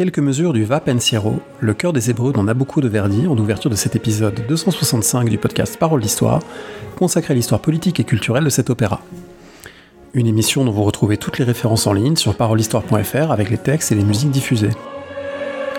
[0.00, 3.70] quelques mesures du Va Pensiero, le cœur des Hébreux dans Nabucco de Verdi, en ouverture
[3.70, 6.40] de cet épisode 265 du podcast Parole d'Histoire,
[6.96, 9.02] consacré à l'histoire politique et culturelle de cet opéra.
[10.14, 13.92] Une émission dont vous retrouvez toutes les références en ligne sur parolehistoire.fr avec les textes
[13.92, 14.70] et les musiques diffusées.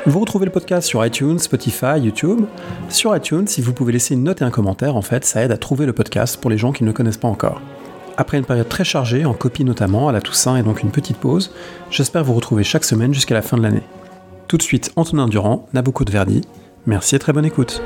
[0.06, 2.42] Vous retrouvez le podcast sur iTunes, Spotify, YouTube.
[2.90, 5.52] Sur iTunes, si vous pouvez laisser une note et un commentaire, en fait, ça aide
[5.52, 7.60] à trouver le podcast pour les gens qui ne le connaissent pas encore.
[8.18, 11.18] Après une période très chargée, en copie notamment, à la Toussaint et donc une petite
[11.18, 11.52] pause,
[11.90, 13.82] j'espère vous retrouver chaque semaine jusqu'à la fin de l'année.
[14.52, 16.42] Tout de suite, Antonin Durand, Nabucco de Verdi.
[16.86, 17.82] Merci et très bonne écoute.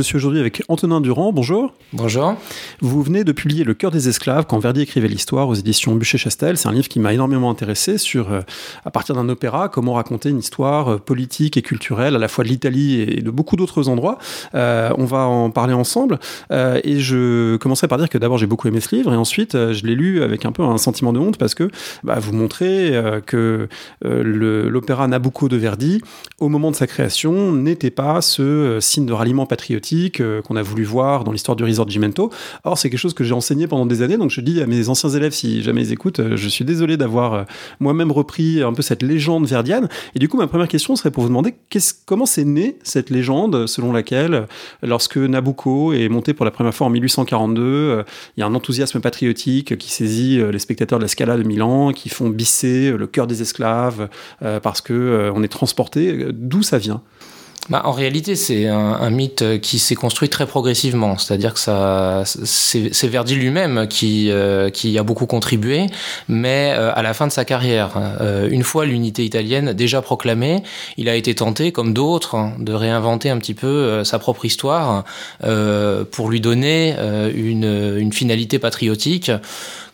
[0.00, 1.30] Je suis aujourd'hui avec Antonin Durand.
[1.30, 1.74] Bonjour.
[1.92, 2.34] Bonjour.
[2.80, 6.56] Vous venez de publier Le cœur des esclaves quand Verdi écrivait l'histoire aux éditions Bûcher-Chastel.
[6.56, 8.40] C'est un livre qui m'a énormément intéressé sur, euh,
[8.86, 12.44] à partir d'un opéra, comment raconter une histoire euh, politique et culturelle à la fois
[12.44, 14.16] de l'Italie et de beaucoup d'autres endroits.
[14.54, 16.18] Euh, on va en parler ensemble.
[16.50, 19.84] et je commencerai par dire que d'abord j'ai beaucoup aimé ce livre et ensuite je
[19.84, 21.70] l'ai lu avec un peu un sentiment de honte parce que
[22.04, 23.68] bah, vous montrez que
[24.02, 26.00] l'opéra Nabucco de Verdi,
[26.38, 29.89] au moment de sa création, n'était pas ce signe de ralliement patriotique
[30.20, 32.30] euh, qu'on a voulu voir dans l'histoire du Risorgimento.
[32.64, 34.88] Or, c'est quelque chose que j'ai enseigné pendant des années, donc je dis à mes
[34.88, 37.42] anciens élèves, si jamais ils écoutent, euh, je suis désolé d'avoir euh,
[37.80, 39.88] moi-même repris un peu cette légende verdienne.
[40.14, 41.54] Et du coup, ma première question serait pour vous demander
[42.06, 44.46] comment c'est né cette légende selon laquelle,
[44.82, 48.04] lorsque Nabucco est monté pour la première fois en 1842,
[48.36, 51.92] il y a un enthousiasme patriotique qui saisit les spectateurs de la Scala de Milan,
[51.92, 54.08] qui font bisser le cœur des esclaves
[54.62, 56.26] parce que on est transporté.
[56.32, 57.02] D'où ça vient?
[57.68, 61.18] Bah, en réalité, c'est un, mythe qui s'est construit très progressivement.
[61.18, 65.86] C'est-à-dire que ça, c'est Verdi lui-même qui, euh, qui a beaucoup contribué,
[66.28, 67.90] mais euh, à la fin de sa carrière.
[68.20, 70.62] Euh, une fois l'unité italienne déjà proclamée,
[70.96, 75.04] il a été tenté, comme d'autres, hein, de réinventer un petit peu sa propre histoire
[76.10, 76.94] pour lui donner
[77.34, 79.30] une, une finalité patriotique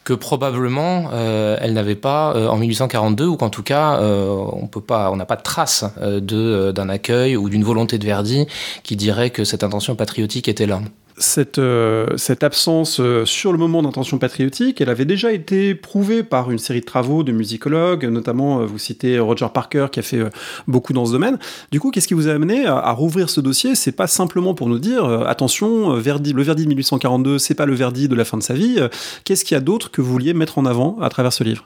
[0.07, 4.69] que probablement euh, elle n'avait pas euh, en 1842 ou qu'en tout cas euh, on
[4.69, 8.47] peut pas, on n'a pas de trace de d'un accueil ou d'une volonté de Verdi
[8.85, 10.81] qui dirait que cette intention patriotique était là
[11.19, 16.23] cette, euh, cette absence euh, sur le moment d'intention patriotique, elle avait déjà été prouvée
[16.23, 20.03] par une série de travaux de musicologues, notamment euh, vous citez Roger Parker qui a
[20.03, 20.23] fait
[20.67, 21.39] beaucoup dans ce domaine.
[21.71, 23.75] Du coup, qu'est-ce qui vous a amené à, rouvrir ce dossier?
[23.75, 27.75] C'est pas simplement pour nous dire attention, Verdi, le Verdi de 1842, c'est pas le
[27.75, 28.79] Verdi de la fin de sa vie.
[29.25, 31.65] Qu'est-ce qu'il y a d'autre que vous vouliez mettre en avant à travers ce livre?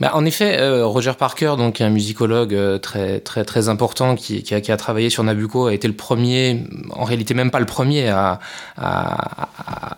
[0.00, 4.42] Bah, en effet, euh, Roger Parker, donc un musicologue euh, très très très important qui,
[4.42, 7.60] qui, a, qui, a, travaillé sur Nabucco, a été le premier, en réalité même pas
[7.60, 8.40] le premier, à,
[8.78, 9.48] à,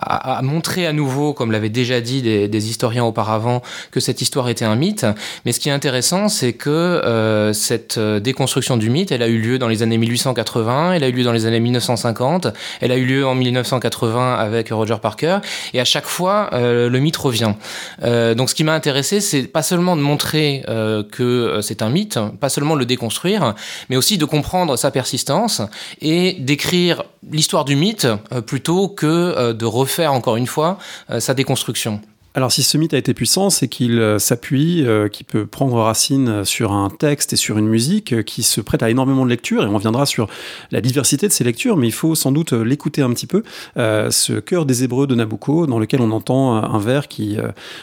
[0.00, 3.62] à, à montrer à nouveau, comme l'avaient déjà dit des, des, historiens auparavant,
[3.92, 5.06] que cette histoire était un mythe.
[5.44, 9.38] Mais ce qui est intéressant, c'est que euh, cette déconstruction du mythe, elle a eu
[9.38, 12.48] lieu dans les années 1880, elle a eu lieu dans les années 1950,
[12.80, 15.38] elle a eu lieu en 1980 avec Roger Parker,
[15.74, 17.54] et à chaque fois, le mythe revient.
[18.02, 21.88] donc ce qui m'a intéressé, c'est pas seulement de montrer euh, que euh, c'est un
[21.88, 23.54] mythe, pas seulement le déconstruire,
[23.88, 25.62] mais aussi de comprendre sa persistance
[26.00, 30.78] et d'écrire l'histoire du mythe euh, plutôt que de refaire encore une fois
[31.18, 32.00] sa déconstruction.
[32.34, 35.78] Alors si ce mythe a été puissant, c'est qu'il euh, s'appuie, euh, qu'il peut prendre
[35.78, 39.30] racine sur un texte et sur une musique euh, qui se prête à énormément de
[39.30, 40.28] lectures, et on reviendra sur
[40.70, 43.42] la diversité de ces lectures, mais il faut sans doute l'écouter un petit peu,
[43.76, 47.36] ce chœur des Hébreux de Nabucco, dans lequel on entend un vers qui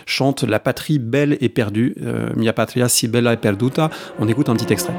[0.05, 1.95] chante La patrie belle et perdue,
[2.35, 3.89] Mia patria si bella e perduta,
[4.19, 4.93] on écoute un petit extrait.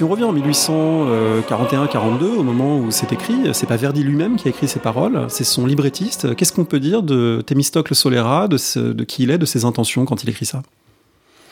[0.00, 4.48] Si on revient en 1841-42, au moment où c'est écrit, c'est pas Verdi lui-même qui
[4.48, 6.34] a écrit ces paroles, c'est son librettiste.
[6.36, 10.24] Qu'est-ce qu'on peut dire de Thémistocle Solera, de qui il est, de ses intentions quand
[10.24, 10.62] il écrit ça?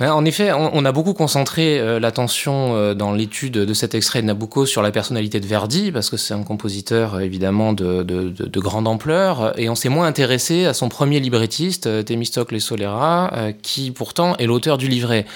[0.07, 4.27] En effet, on, a beaucoup concentré euh, l'attention euh, dans l'étude de cet extrait de
[4.27, 8.87] Nabucco sur la personnalité de Verdi, parce que c'est un compositeur euh, évidemment de, grande
[8.87, 14.47] ampleur, et on s'est moins intéressé à son premier librettiste, Thémistocle Solera, qui pourtant est
[14.47, 15.27] l'auteur du livret.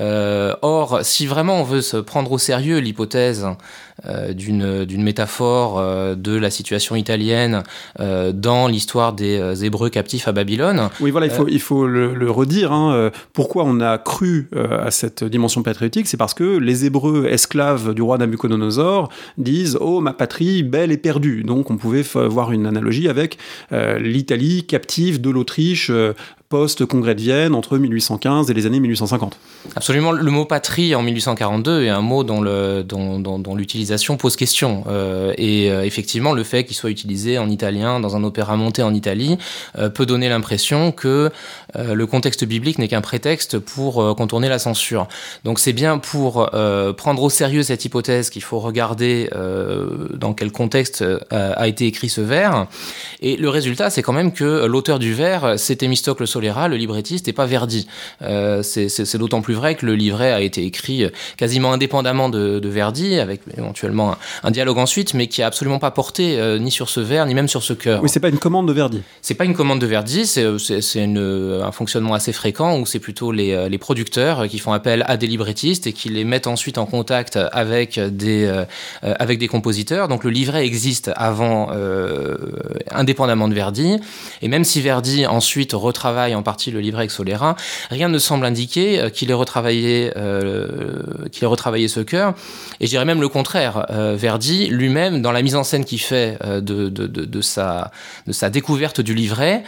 [0.00, 3.46] or, si vraiment on veut se prendre au sérieux l'hypothèse
[4.34, 7.62] d'une métaphore euh, de la situation italienne
[8.00, 10.88] euh, dans l'histoire des Hébreux captifs à Babylone.
[11.00, 12.72] Oui, voilà, il faut, il faut le, redire.
[12.72, 17.94] Hein, pourquoi on a cru à cette dimension patriotique C'est parce que les Hébreux esclaves
[17.94, 21.42] du roi Nabucodonosor disent Oh, ma patrie, belle et perdue.
[21.42, 23.38] Donc on pouvait voir une analogie avec
[23.70, 25.90] l'Italie captive de l'Autriche
[26.52, 29.38] post-congrès de Vienne entre 1815 et les années 1850.
[29.74, 30.12] Absolument.
[30.12, 34.84] Le mot patrie en 1842 est un mot dont, l'utilisation pose question.
[34.86, 38.82] Euh, et euh, effectivement, le fait qu'il soit utilisé en italien dans un opéra monté
[38.82, 39.38] en Italie
[39.78, 41.30] euh, peut donner l'impression que
[41.74, 45.08] le contexte biblique n'est qu'un prétexte pour contourner la censure.
[45.44, 46.50] Donc c'est bien pour
[46.98, 49.30] prendre au sérieux cette hypothèse qu'il faut regarder
[50.12, 52.66] dans quel contexte a été écrit ce vers.
[53.22, 57.32] Et le résultat, c'est quand même que l'auteur du vers, c'est Thémistocle Le librettiste, et
[57.32, 57.86] pas Verdi.
[58.20, 61.06] c'est d'autant plus vrai que le livret a été écrit
[61.36, 65.78] quasiment indépendamment de, de Verdi, avec éventuellement un, un, dialogue ensuite, mais qui a absolument
[65.78, 68.02] pas porté ni sur ce vers, ni même sur ce cœur.
[68.02, 69.02] Oui, c'est pas une commande de Verdi.
[69.20, 73.68] C'est pas une commande de Verdi, c'est un fonctionnement assez fréquent où c'est plutôt les,
[73.68, 77.38] les, producteurs qui font appel à des librettistes et qui les mettent ensuite en contact
[77.52, 78.46] avec des,
[79.04, 80.08] euh, avec des compositeurs.
[80.08, 82.36] Donc le livret existe avant, euh,
[82.90, 83.98] indépendamment de Verdi.
[84.42, 87.56] Et même si Verdi ensuite retravaille en partie le livret avec Solera,
[87.90, 90.98] rien ne semble indiquer euh, qu'il ait retravaillé, euh,
[91.30, 92.34] qu'il ait retravaillé ce chœur.
[92.80, 93.86] Et je dirais même le contraire.
[93.90, 97.90] Euh, Verdi lui-même, dans la mise en scène qu'il fait de, de, sa,
[98.26, 99.62] de sa découverte du livret,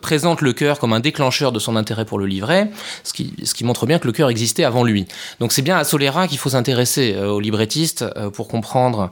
[0.00, 2.70] présente le chœur comme un déclencheur de son intérêt pour le livret,
[3.02, 5.06] ce qui, ce qui montre bien que le chœur existait avant lui.
[5.40, 9.10] Donc c'est bien à Solera qu'il faut s'intéresser au librettiste pour comprendre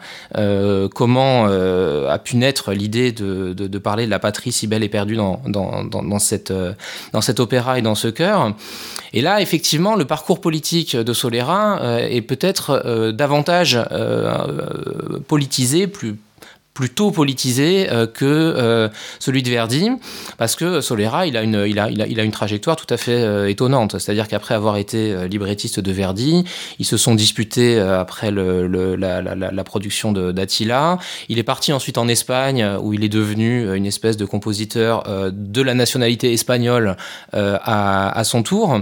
[0.94, 5.16] comment a pu naître l'idée de, de, parler de la patrie si belle et perdue
[5.16, 6.41] dans, dans, dans cette,
[7.12, 8.54] dans cet opéra et dans ce chœur.
[9.12, 13.78] Et là, effectivement, le parcours politique de Solera est peut-être davantage
[15.28, 16.16] politisé, plus
[16.74, 18.88] plutôt politisé euh, que euh,
[19.18, 19.90] celui de Verdi,
[20.38, 22.92] parce que Solera, il a une, il a, il a, il a une trajectoire tout
[22.92, 23.98] à fait euh, étonnante.
[23.98, 26.44] C'est-à-dire qu'après avoir été librettiste de Verdi,
[26.78, 30.98] ils se sont disputés après la, la, la, production d'Attila.
[31.28, 35.62] Il est parti ensuite en Espagne, où il est devenu une espèce de compositeur de
[35.62, 36.96] la nationalité espagnole
[37.32, 38.80] à, à, son tour.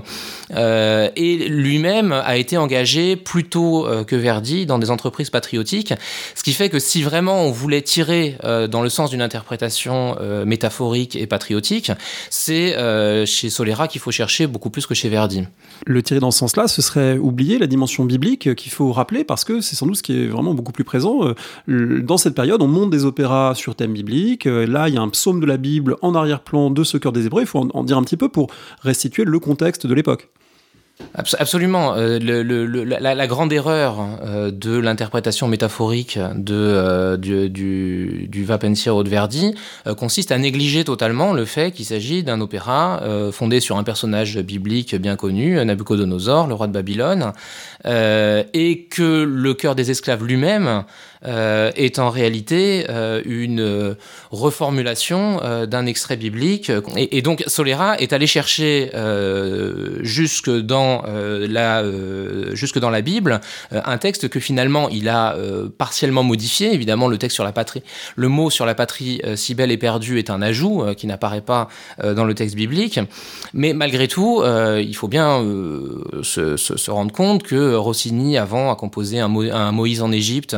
[0.57, 5.95] et lui-même a été engagé plus tôt que Verdi dans des entreprises patriotiques,
[6.35, 10.17] ce qui fait que si vraiment on voulait tiré euh, dans le sens d'une interprétation
[10.21, 11.93] euh, métaphorique et patriotique,
[12.31, 15.45] c'est euh, chez Solera qu'il faut chercher beaucoup plus que chez Verdi.
[15.87, 19.45] Le tirer dans ce sens-là, ce serait oublier la dimension biblique qu'il faut rappeler parce
[19.45, 21.35] que c'est sans doute ce qui est vraiment beaucoup plus présent.
[21.69, 24.45] Dans cette période, on monte des opéras sur thème biblique.
[24.45, 27.27] Là, il y a un psaume de la Bible en arrière-plan de ce cœur des
[27.27, 27.43] Hébreux.
[27.43, 28.49] Il faut en dire un petit peu pour
[28.83, 30.29] restituer le contexte de l'époque.
[31.15, 31.95] Absolument.
[31.97, 39.55] Euh, la, grande erreur euh, de l'interprétation métaphorique euh, du, du, de Verdi
[39.97, 43.01] consiste à négliger totalement le fait qu'il s'agit d'un opéra
[43.33, 47.33] fondé sur un personnage biblique bien connu, Nabucodonosor, le roi de Babylone,
[47.85, 50.85] et que le cœur des esclaves lui-même
[51.27, 53.95] euh, est en réalité euh, une
[54.31, 56.73] reformulation euh, d'un extrait biblique.
[56.97, 58.91] Et, donc Solera est allé chercher
[60.01, 61.85] jusque, dans, la,
[62.55, 63.41] jusque dans la Bible
[63.71, 65.37] un texte que finalement il a
[65.77, 66.73] partiellement modifié.
[66.73, 67.83] Évidemment, le texte sur la patrie,
[68.17, 71.69] le mot sur la patrie si belle et perdue est un ajout qui n'apparaît pas
[72.03, 73.01] dans le texte biblique.
[73.53, 75.41] Mais malgré tout, il faut bien
[76.23, 80.57] se, rendre compte que Rossini avant a composé un Moïse en Égypte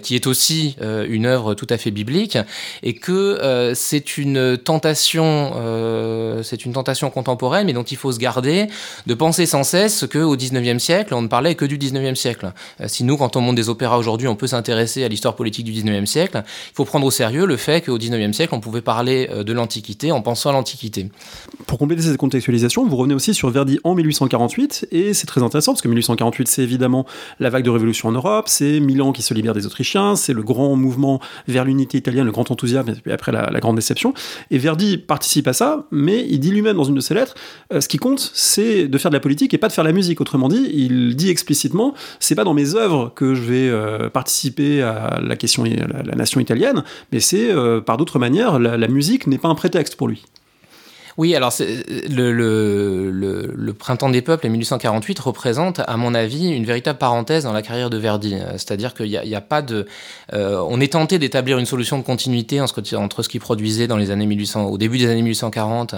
[0.00, 2.38] qui est aussi euh, une œuvre tout à fait biblique,
[2.82, 8.12] et que euh, c'est une tentation, euh, c'est une tentation contemporaine, mais dont il faut
[8.12, 8.66] se garder
[9.06, 12.52] de penser sans cesse qu'au XIXe siècle, on ne parlait que du XIXe siècle.
[12.86, 15.72] si nous, quand on monte des opéras aujourd'hui, on peut s'intéresser à l'histoire politique du
[15.72, 19.28] XIXe siècle, il faut prendre au sérieux le fait qu'au XIXe siècle, on pouvait parler
[19.28, 21.08] de l'Antiquité en pensant à l'Antiquité.
[21.66, 25.72] Pour compléter cette contextualisation, vous revenez aussi sur Verdi en 1848, et c'est très intéressant
[25.72, 27.06] parce que 1848, c'est évidemment
[27.38, 30.42] la vague de révolution en Europe, c'est Milan qui se libère des Autrichiens, c'est le
[30.42, 34.14] grand mouvement vers l'unité italienne, le grand enthousiasme, et puis après la, grande déception.
[34.50, 37.34] Et Verdi participe à ça, mais il dit lui-même dans une de ses lettres,
[37.72, 39.92] euh, ce qui compte, c'est de faire de la politique et pas de faire la
[39.92, 40.20] musique.
[40.20, 44.82] Autrement dit, il dit explicitement, c'est pas dans mes œuvres que je vais euh, participer
[44.82, 49.26] à la question, la, la nation italienne, mais c'est euh, par d'autres manières, la musique
[49.26, 50.24] n'est pas un prétexte pour lui.
[51.16, 53.10] Oui, alors le,
[53.78, 57.90] Printemps des peuples et 1848 représente, à mon avis, une véritable parenthèse dans la carrière
[57.90, 58.36] de Verdi.
[58.52, 59.86] C'est-à-dire qu'il n'y a, pas de...
[60.32, 62.82] Euh, on est tenté d'établir une solution de continuité entre,
[63.22, 65.94] ce qu'il produisait dans les années 1800, au début des années 1840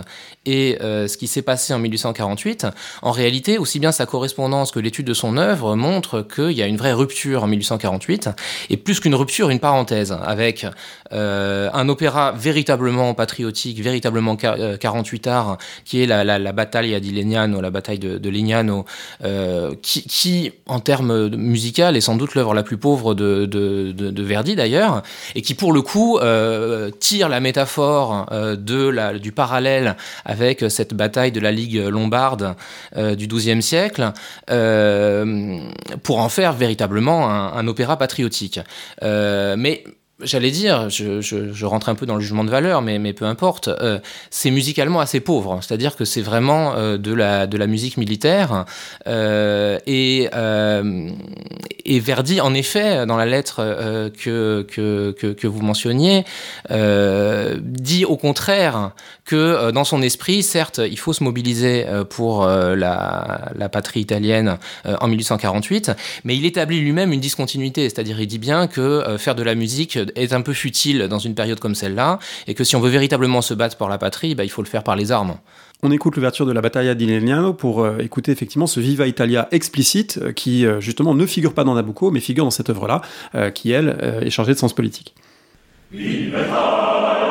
[0.47, 2.67] et euh, ce qui s'est passé en 1848.
[3.03, 6.67] En réalité, aussi bien sa correspondance que l'étude de son œuvre montrent qu'il y a
[6.67, 8.31] une vraie rupture en 1848,
[8.71, 10.67] et plus qu'une rupture, une parenthèse, avec
[11.13, 17.61] euh, un opéra véritablement patriotique, véritablement car 48 art, qui est la, bataille di Legnano,
[17.61, 18.85] la bataille de, de Legnano,
[19.83, 25.03] qui, qui, en termes musicaux, est sans doute l'œuvre la plus pauvre de, Verdi d'ailleurs,
[25.35, 26.19] et qui pour le coup
[27.01, 32.55] tire la métaphore la, du parallèle avec cette bataille de la Ligue lombarde
[32.97, 34.13] du XIIe siècle
[36.03, 38.61] pour en faire véritablement un, un opéra patriotique.
[39.03, 39.85] mais
[40.25, 43.99] j'allais dire, je, rentre un peu dans le jugement de valeur, mais, peu importe, euh,
[44.31, 45.61] c'est musicalement assez pauvre.
[45.63, 48.65] C'est-à-dire que c'est vraiment euh, de, la, musique militaire.
[49.07, 50.29] Euh, et,
[52.01, 56.25] Verdi, en effet, dans la lettre que, vous mentionniez,
[56.71, 58.93] dit au contraire
[59.25, 65.07] que dans son esprit, certes, il faut se mobiliser pour la, la patrie italienne en
[65.07, 65.93] 1848,
[66.25, 67.89] mais il établit lui-même une discontinuité.
[67.89, 71.35] C'est-à-dire, il dit bien que faire de la musique est un peu futile dans une
[71.35, 74.45] période comme celle-là, et que si on veut véritablement se battre pour la patrie, bah,
[74.45, 75.37] il faut le faire par les armes.
[75.85, 79.49] On écoute l'ouverture de la Battaglia di Legnano pour euh, écouter effectivement ce Viva Italia
[79.51, 83.03] explicite euh, qui euh, justement ne figure pas dans Nabucco mais figure dans cette œuvre-là
[83.35, 85.13] euh, qui elle est chargée de sens politique.
[85.91, 87.22] Viva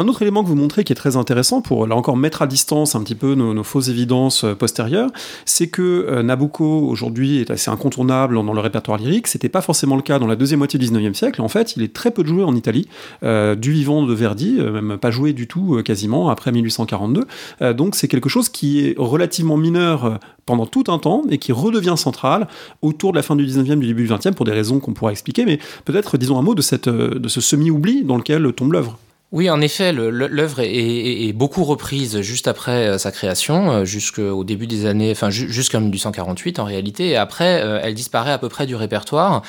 [0.00, 2.46] Un autre élément que vous montrez qui est très intéressant pour là encore mettre à
[2.46, 5.10] distance un petit peu nos, fausses évidences euh, postérieures,
[5.44, 9.26] c'est que euh, Nabucco aujourd'hui est assez incontournable dans le répertoire lyrique.
[9.26, 11.42] C'était pas forcément le cas dans la deuxième moitié du 19e siècle.
[11.42, 12.88] En fait, il est très peu joué en Italie,
[13.24, 17.26] euh, du vivant de Verdi, même pas joué du tout quasiment après 1842.
[17.60, 21.52] Euh, donc c'est quelque chose qui est relativement mineur pendant tout un temps et qui
[21.52, 22.48] redevient central
[22.80, 25.12] autour de la fin du 19e, du début du 20e pour des raisons qu'on pourra
[25.12, 25.44] expliquer.
[25.44, 28.98] Mais peut-être disons un mot de, cette, de ce semi-oubli dans lequel tombe l'œuvre.
[29.32, 34.66] Oui, en effet, l'œuvre est, beaucoup reprise juste après euh, sa création, euh, jusqu'au début
[34.66, 38.66] des années, enfin jusqu'en 1848 en réalité, et après, euh, elle disparaît à peu près
[38.66, 39.42] du répertoire.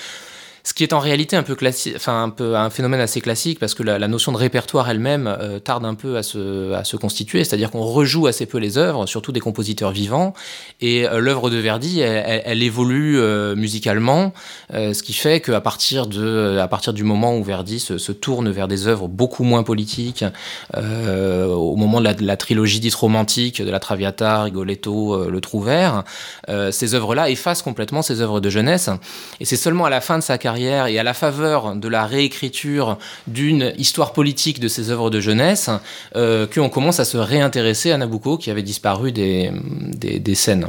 [0.64, 3.60] Ce qui est en réalité un peu classique, enfin un peu un phénomène assez classique
[3.60, 6.98] parce que la, notion de répertoire elle-même euh, tarde un peu à se, à se
[6.98, 10.34] constituer, c'est-à-dire qu'on rejoue assez peu les œuvres, surtout des compositeurs vivants,
[10.80, 14.34] et euh, l'œuvre de Verdi, elle, évolue euh, musicalement,
[14.72, 18.68] ce qui fait qu'à partir de, à partir du moment où Verdi se, tourne vers
[18.68, 20.26] des œuvres beaucoup moins politiques,
[20.76, 26.04] au moment de la, trilogie dite romantique, de la Traviata, Rigoletto, le Trouvert,
[26.72, 28.90] ces œuvres-là effacent complètement ces œuvres de jeunesse,
[29.40, 32.06] et c'est seulement à la fin de sa carrière et à la faveur de la
[32.06, 35.70] réécriture d'une histoire politique de ses œuvres de jeunesse,
[36.16, 39.52] euh, qu'on commence à se réintéresser à Nabucco qui avait disparu des
[40.36, 40.68] scènes.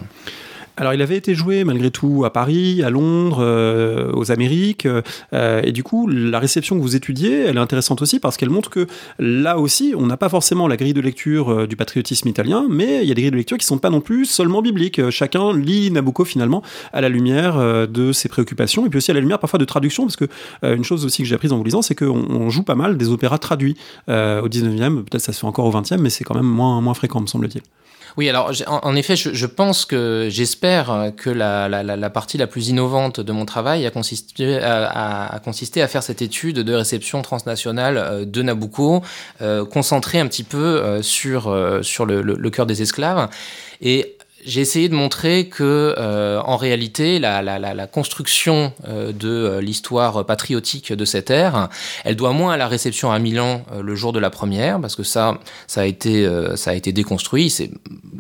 [0.78, 5.60] Alors, il avait été joué malgré tout à Paris, à Londres, euh, aux Amériques, euh,
[5.62, 8.70] et du coup, la réception que vous étudiez, elle est intéressante aussi parce qu'elle montre
[8.70, 8.86] que
[9.18, 13.02] là aussi, on n'a pas forcément la grille de lecture euh, du patriotisme italien, mais
[13.02, 15.10] il y a des grilles de lecture qui sont pas non plus seulement bibliques.
[15.10, 16.62] Chacun lit Nabucco finalement
[16.94, 20.04] à la lumière de ses préoccupations et puis aussi à la lumière parfois de traduction,
[20.04, 20.24] parce que
[20.62, 22.96] une chose aussi que j'ai apprise en vous lisant, c'est qu'on on joue pas mal
[22.96, 23.76] des opéras traduits
[24.08, 26.94] au 19e, peut-être ça se fait encore au 20e, mais c'est quand même moins, moins
[26.94, 27.62] fréquent, me semble-t-il.
[28.16, 33.32] Oui, alors en, effet, je, pense que j'espère que la, partie la plus innovante de
[33.32, 34.60] mon travail a consisté,
[35.44, 39.02] consisté à faire cette étude de réception transnationale euh, de Nabucco,
[39.40, 43.28] euh, concentrée un petit peu euh, sur, euh, le, le cœur des esclaves.
[43.80, 49.12] Et j'ai essayé de montrer que, euh, en réalité, la, la, la, la construction euh,
[49.12, 51.68] de euh, l'histoire patriotique de cette ère,
[52.04, 54.96] elle doit moins à la réception à Milan euh, le jour de la première, parce
[54.96, 57.50] que ça, ça a été, ça a été déconstruit.
[57.50, 57.70] C'est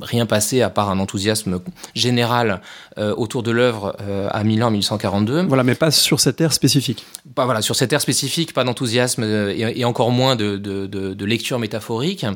[0.00, 1.60] rien passé à part un enthousiasme
[1.94, 2.60] général
[2.96, 3.96] autour de l'œuvre
[4.30, 5.42] à Milan en 1842.
[5.46, 7.04] Voilà, mais pas sur cette ère spécifique.
[7.34, 11.14] Pas voilà, sur cette ère spécifique, pas d'enthousiasme et, et, encore moins de, de, de,
[11.14, 12.26] de lecture métaphorique.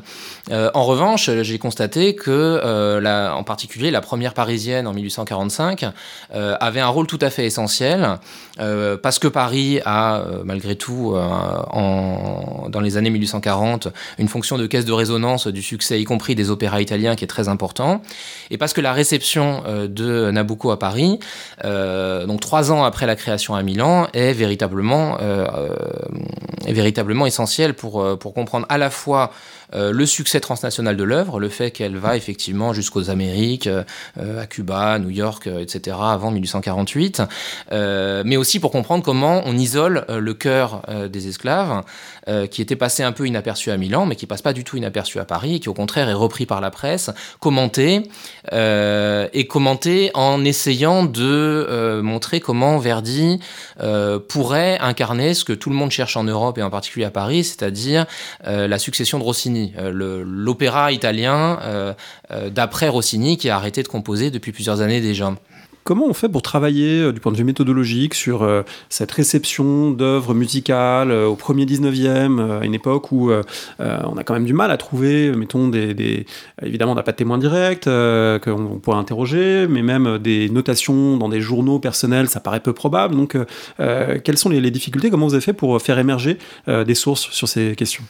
[0.51, 5.85] en revanche, j'ai constaté que, la, en particulier la première parisienne en 1845,
[6.33, 8.17] euh, avait un rôle tout à fait essentiel,
[8.59, 14.65] euh, parce que Paris a, euh, malgré tout, dans les années 1840, une fonction de
[14.65, 18.01] caisse de résonance du succès, y compris des opéras italiens, qui est très important,
[18.49, 21.19] et parce que la réception de Nabucco à Paris,
[21.63, 25.17] donc trois ans après la création à Milan, est véritablement,
[26.65, 29.31] véritablement essentielle pour comprendre à la fois
[29.73, 33.83] euh, le succès transnational de l'œuvre, le fait qu'elle va effectivement jusqu'aux Amériques, euh,
[34.41, 37.21] à Cuba, New York, euh, etc., avant 1848,
[37.71, 41.83] euh, mais aussi pour comprendre comment on isole euh, le cœur des esclaves,
[42.51, 45.17] qui était passé un peu inaperçu à Milan, mais qui passe pas du tout inaperçu
[45.19, 47.09] à Paris, et qui au contraire est repris par la presse,
[47.39, 48.03] commenté,
[48.51, 53.39] et commenté en essayant de montrer comment Verdi
[54.27, 57.45] pourrait incarner ce que tout le monde cherche en Europe et en particulier à Paris,
[57.45, 58.05] c'est-à-dire
[58.43, 59.73] la succession de Rossini Rossini,
[60.25, 61.95] l'opéra italien
[62.49, 65.33] d'après Rossini qui a arrêté de composer depuis plusieurs années déjà.
[65.87, 69.91] Comment on fait pour travailler euh, du point de vue méthodologique sur euh, cette réception
[69.91, 73.31] d'œuvres musicales euh, au premier 19e, à une époque où
[73.79, 75.71] on a quand même du mal à trouver, mettons,
[76.61, 81.29] évidemment, on n'a pas de témoins directs qu'on pourrait interroger, mais même des notations dans
[81.29, 83.15] des journaux personnels, ça paraît peu probable.
[83.15, 83.37] Donc,
[83.77, 85.09] quelles sont les difficultés?
[85.09, 86.37] Comment vous avez fait pour faire émerger
[86.67, 88.03] des sources sur ces questions?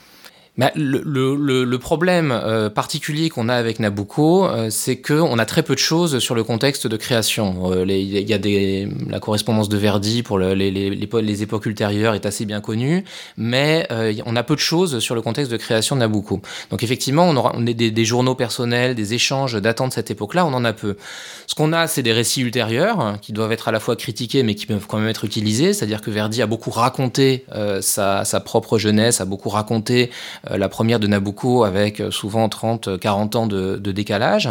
[0.57, 5.45] Bah, le, le, le, problème euh, particulier qu'on a avec Nabucco, euh, c'est qu'on a
[5.45, 7.71] très peu de choses sur le contexte de création.
[7.71, 12.15] Euh, il y a des, la correspondance de Verdi pour les, les, les, époques ultérieures
[12.15, 13.03] est assez bien connue,
[13.37, 13.87] mais
[14.25, 16.41] on a peu de choses sur le contexte de création de Nabucco.
[16.71, 20.09] Donc effectivement, on, aura, on a des, des, journaux personnels, des échanges datant de cette
[20.09, 20.97] époque-là, on en a peu.
[21.45, 24.41] Ce qu'on a, c'est des récits ultérieurs hein, qui doivent être à la fois critiqués,
[24.41, 25.73] mais qui peuvent quand même être utilisés.
[25.73, 27.45] C'est-à-dire que Verdi a beaucoup raconté
[27.81, 30.09] sa, sa propre jeunesse, a beaucoup raconté
[30.46, 34.49] euh, la première de Nabucco avec euh, souvent 30-40 ans de, de décalage.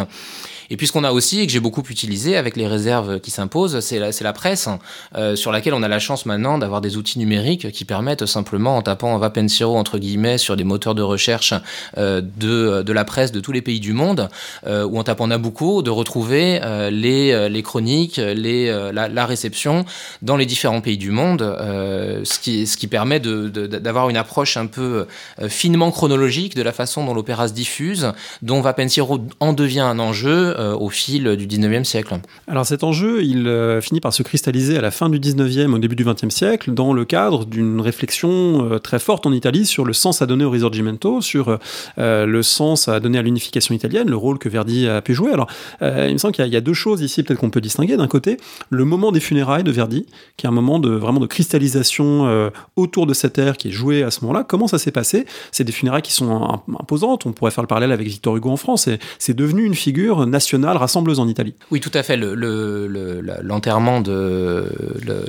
[0.69, 3.31] Et puis ce qu'on a aussi, et que j'ai beaucoup utilisé avec les réserves qui
[3.31, 4.67] s'imposent, c'est la, presse,
[5.15, 8.77] euh, sur laquelle on a la chance maintenant d'avoir des outils numériques qui permettent simplement,
[8.77, 11.53] en tapant Va Pensiero, entre guillemets, sur des moteurs de recherche
[11.97, 14.29] euh, de, la presse de tous les pays du monde,
[14.65, 16.59] euh, ou en tapant Nabucco, de retrouver
[16.91, 19.85] les, chroniques, la, réception
[20.21, 24.67] dans les différents pays du monde, ce, qui, ce qui permet d'avoir une approche un
[24.67, 25.05] peu
[25.47, 29.99] finement chronologique de la façon dont l'opéra se diffuse, dont Va Pensiero en devient un
[29.99, 32.19] enjeu euh, au fil du 19e siècle.
[32.47, 35.77] Alors cet enjeu, il euh, finit par se cristalliser à la fin du 19e, au
[35.77, 39.85] début du 20e siècle, dans le cadre d'une réflexion euh, très forte en Italie sur
[39.85, 41.59] le sens à donner au risorgimento, sur
[41.97, 45.31] le sens à donner à l'unification italienne, le rôle que Verdi a pu jouer.
[45.31, 45.47] Alors
[45.81, 47.95] il me semble qu'il y, a deux choses ici peut-être qu'on peut distinguer.
[47.97, 48.37] D'un côté,
[48.69, 50.05] le moment des funérailles de Verdi,
[50.37, 54.03] qui est un moment de vraiment de cristallisation autour de cette ère qui est jouée
[54.03, 54.43] à ce moment-là.
[54.43, 55.25] Comment ça s'est passé?
[55.51, 57.25] C'est des funérailles qui sont imposantes.
[57.25, 58.89] On pourrait faire le parallèle avec Victor Hugo en France.
[59.19, 61.53] C'est devenu une figure nationale rassembleuse en Italie.
[61.71, 62.17] Oui, tout à fait.
[62.17, 64.71] L'enterrement de,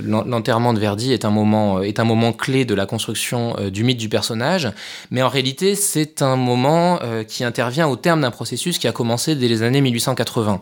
[0.04, 3.84] l'enterrement de Verdi est un, moment, est un moment clé de la construction euh, du
[3.84, 4.70] mythe du personnage,
[5.10, 8.92] mais en réalité, c'est un moment euh, qui intervient au terme d'un processus qui a
[8.92, 10.60] commencé dès les années 1880.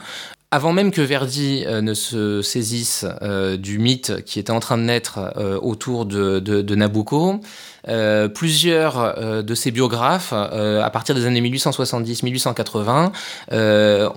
[0.50, 3.04] Avant même que Verdi euh, ne se saisisse
[3.58, 5.18] du mythe qui était en train de naître
[5.62, 7.40] autour de, Nabucco,
[7.88, 13.12] euh, plusieurs euh, de ces biographes, euh, à partir des années 1870-1880,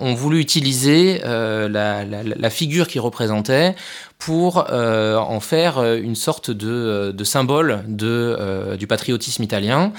[0.00, 3.76] ont voulu utiliser la, figure qu'ils représentaient
[4.20, 9.92] pour euh, en faire euh, une sorte de, euh, symbole de, du patriotisme italien,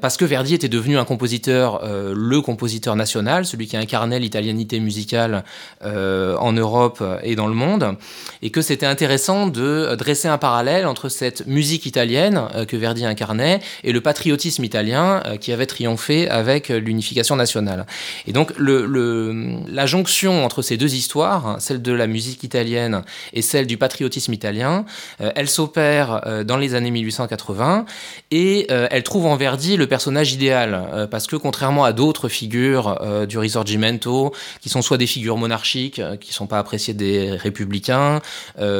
[0.00, 5.44] parce que Verdi était devenu un compositeur, le compositeur national, celui qui incarnait l'italianité musicale
[5.82, 7.96] en Europe et dans le monde,
[8.40, 13.60] et que c'était intéressant de dresser un parallèle entre cette musique italienne que Verdi incarnait
[13.82, 17.84] et le patriotisme italien qui avait triomphé avec l'unification nationale.
[18.26, 23.02] Et donc la jonction entre ces deux histoires, celle de la musique italienne
[23.34, 24.84] et celle du patriotisme italien.
[25.20, 27.84] Euh, elle s'opère euh, dans les années 1880
[28.30, 32.98] et euh, elle trouve en Verdi le personnage idéal parce que contrairement à d'autres figures
[33.28, 38.20] du Risorgimento qui sont soit des figures monarchiques qui sont pas appréciées des républicains,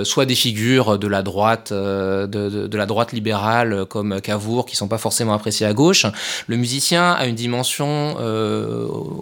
[0.03, 4.99] soit des figures de la droite de, la droite libérale comme Cavour qui sont pas
[4.99, 6.07] forcément appréciées à gauche,
[6.47, 8.17] le musicien a une dimension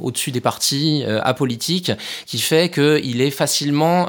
[0.00, 1.92] au-dessus des partis apolitiques
[2.26, 4.08] qui fait qu'il est facilement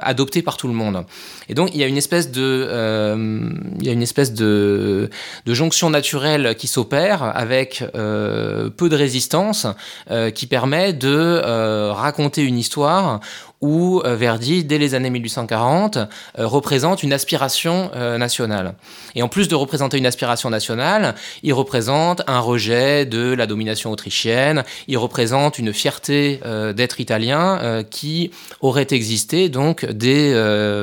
[0.00, 1.04] adopté par tout le monde.
[1.48, 5.10] Et donc il y a une espèce de, euh, il y a une espèce de,
[5.46, 9.66] jonction naturelle qui s'opère avec euh, peu de résistance,
[10.10, 13.20] euh, qui permet de raconter une histoire
[13.62, 18.74] où euh, Verdi, dès les années 1840, euh, représente une aspiration euh, nationale.
[19.14, 23.92] Et en plus de représenter une aspiration nationale, il représente un rejet de la domination
[23.92, 26.40] autrichienne, il représente une fierté
[26.74, 30.32] d'être italien qui aurait existé donc dès,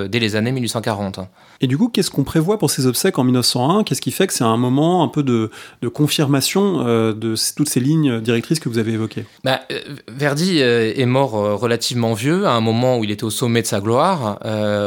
[0.08, 1.20] dès les années 1840.
[1.62, 4.34] Et du coup, qu'est-ce qu'on prévoit pour ces obsèques en 1901 Qu'est-ce qui fait que
[4.34, 5.50] c'est un moment un peu de,
[5.94, 9.26] confirmation euh, de toutes ces lignes directrices que vous avez évoquées?
[9.44, 13.30] Bah, euh, Verdi euh, est mort relativement vieux, à un moment où il était au
[13.30, 14.40] sommet de sa gloire,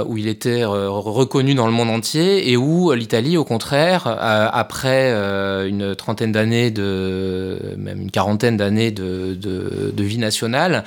[0.07, 5.13] où il était reconnu dans le monde entier, et où l'Italie, au contraire, après
[5.69, 6.73] une trentaine d'années,
[7.77, 10.85] même une quarantaine d'années de, de, vie nationale,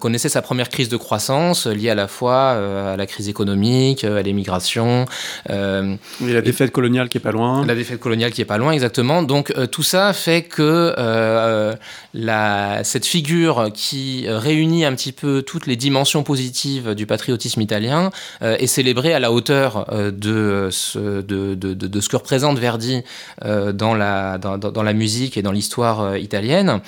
[0.00, 2.50] connaissait sa première crise de croissance liée à la fois
[2.92, 5.06] à la crise économique, à l'émigration,
[5.50, 7.64] euh, la défaite coloniale qui est pas loin.
[7.64, 9.22] La défaite coloniale qui est pas loin, exactement.
[9.22, 11.74] Donc euh, tout ça fait que euh,
[12.12, 17.60] la, cette figure qui réunit un petit peu toutes les dimensions possibles positive du patriotisme
[17.60, 18.10] italien
[18.40, 23.02] est célébrée à la hauteur de ce, de, de, de, ce que représente Verdi
[23.40, 26.80] dans, la, dans, dans la musique et dans l'histoire italienne.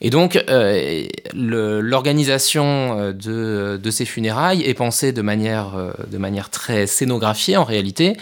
[0.00, 6.50] Et donc, euh, l'organisation euh, de, ces funérailles est pensée de manière, euh, de manière
[6.50, 8.16] très scénographiée en réalité,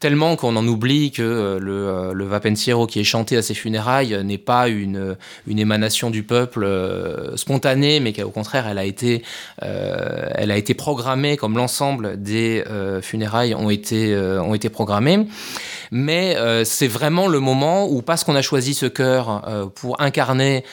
[0.00, 4.68] tellement qu'on en oublie que le, le qui est chanté à ces funérailles n'est pas
[4.68, 5.16] une,
[5.46, 6.66] une émanation du peuple
[7.36, 9.22] spontanée, mais qu'au contraire, elle a été,
[9.60, 12.64] elle a été programmée comme l'ensemble des
[13.02, 15.26] funérailles ont été, ont été programmées.
[15.90, 20.64] Mais c'est vraiment le moment où, parce qu'on a choisi ce chœur euh, pour incarner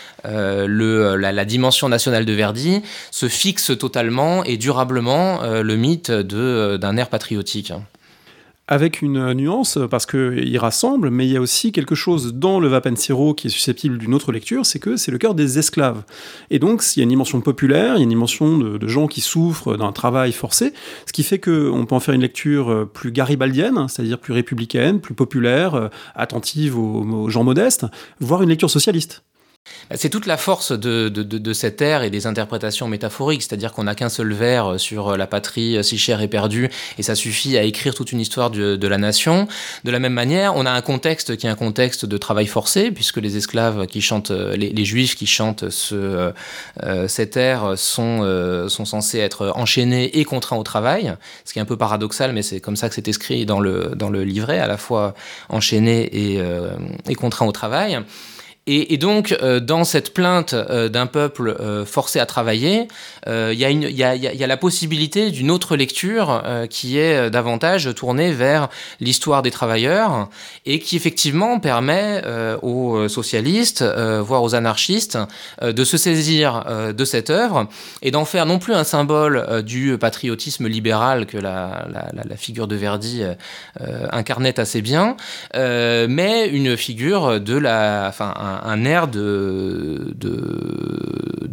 [0.68, 2.82] le, la, dimension nationale de Verdi,
[3.12, 7.74] se fixe totalement et durablement le mythe d'un air patriotique
[8.68, 12.68] avec une nuance, parce qu'il rassemble, mais il y a aussi quelque chose dans le
[12.68, 16.04] Vapensiero qui est susceptible d'une autre lecture, c'est que c'est le cœur des esclaves.
[16.50, 19.08] Et donc, il y a une dimension populaire, il y a une dimension de, gens
[19.08, 20.74] qui souffrent d'un travail forcé,
[21.06, 25.14] ce qui fait qu'on peut en faire une lecture plus garibaldienne, c'est-à-dire plus républicaine, plus
[25.14, 27.86] populaire, attentive aux gens modestes,
[28.20, 29.24] voire une lecture socialiste.
[29.96, 33.86] C'est toute la force de, de, de, cette ère et des interprétations métaphoriques, c'est-à-dire qu'on
[33.86, 37.64] n'a qu'un seul vers sur la patrie si chère et perdue, et ça suffit à
[37.64, 39.48] écrire toute une histoire de, la nation.
[39.86, 42.92] De la même manière, on a un contexte qui est un contexte de travail forcé,
[42.92, 46.34] puisque les esclaves qui chantent, les, juifs qui chantent ce,
[46.84, 51.14] euh, cette ère sont, euh, censés être enchaînés et contraints au travail,
[51.46, 54.24] ce qui est un peu paradoxal, mais c'est comme ça que c'est écrit dans le,
[54.24, 55.14] livret, à la fois
[55.50, 56.72] enchaînés euh,
[57.08, 58.00] et contraints au travail.
[58.70, 62.90] Et, donc, euh, dans cette plainte euh, d'un peuple euh, forcé à travailler,
[63.26, 68.70] il y, a, la possibilité d'une autre lecture qui est davantage tournée vers
[69.02, 70.30] l'histoire des travailleurs
[70.66, 72.24] et qui effectivement permet
[72.62, 75.18] aux socialistes, voire aux anarchistes,
[75.62, 76.64] de se saisir
[76.96, 77.68] de cette œuvre
[78.02, 81.86] et d'en faire non plus un symbole du patriotisme libéral que la,
[82.38, 83.24] figure de Verdi
[84.12, 85.18] incarnait assez bien,
[85.54, 88.34] mais une figure de la, enfin,
[88.86, 90.16] air de,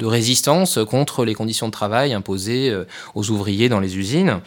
[0.03, 4.41] résistance contre les conditions de travail imposées euh, aux ouvriers dans les usines.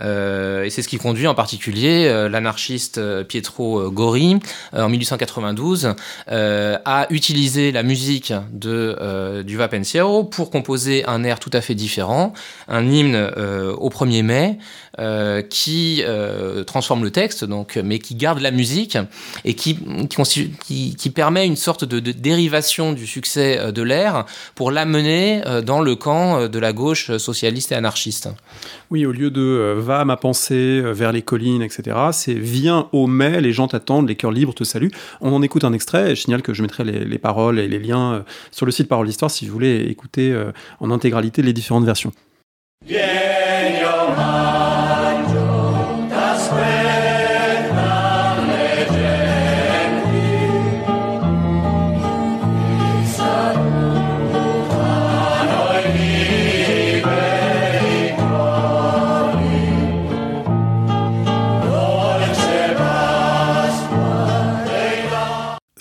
[0.00, 4.38] Euh, et c'est ce qui conduit en particulier euh, l'anarchiste Pietro Gori
[4.72, 5.94] en 1892
[6.28, 12.32] à utiliser la musique du Va Pensiero pour composer un air tout à fait différent,
[12.68, 13.16] un hymne
[13.78, 14.58] au 1er mai,
[14.98, 18.98] euh, qui euh, transforme le texte, donc, mais qui garde la musique
[19.44, 19.78] et qui,
[20.60, 24.24] qui, qui, permet une sorte de, dérivation du succès euh, de l'air
[24.56, 28.28] pour l'amener dans le camp de la gauche socialiste et anarchiste.
[28.90, 33.40] Oui, au lieu de va ma pensée vers les collines, etc., c'est viens au mai,
[33.40, 34.90] les gens t'attendent, les cœurs libres te saluent.
[35.20, 37.68] On en écoute un extrait, et je signale que je mettrai les, les paroles et
[37.68, 40.36] les liens sur le site Parole d'Histoire si vous voulez écouter
[40.80, 42.12] en intégralité les différentes versions.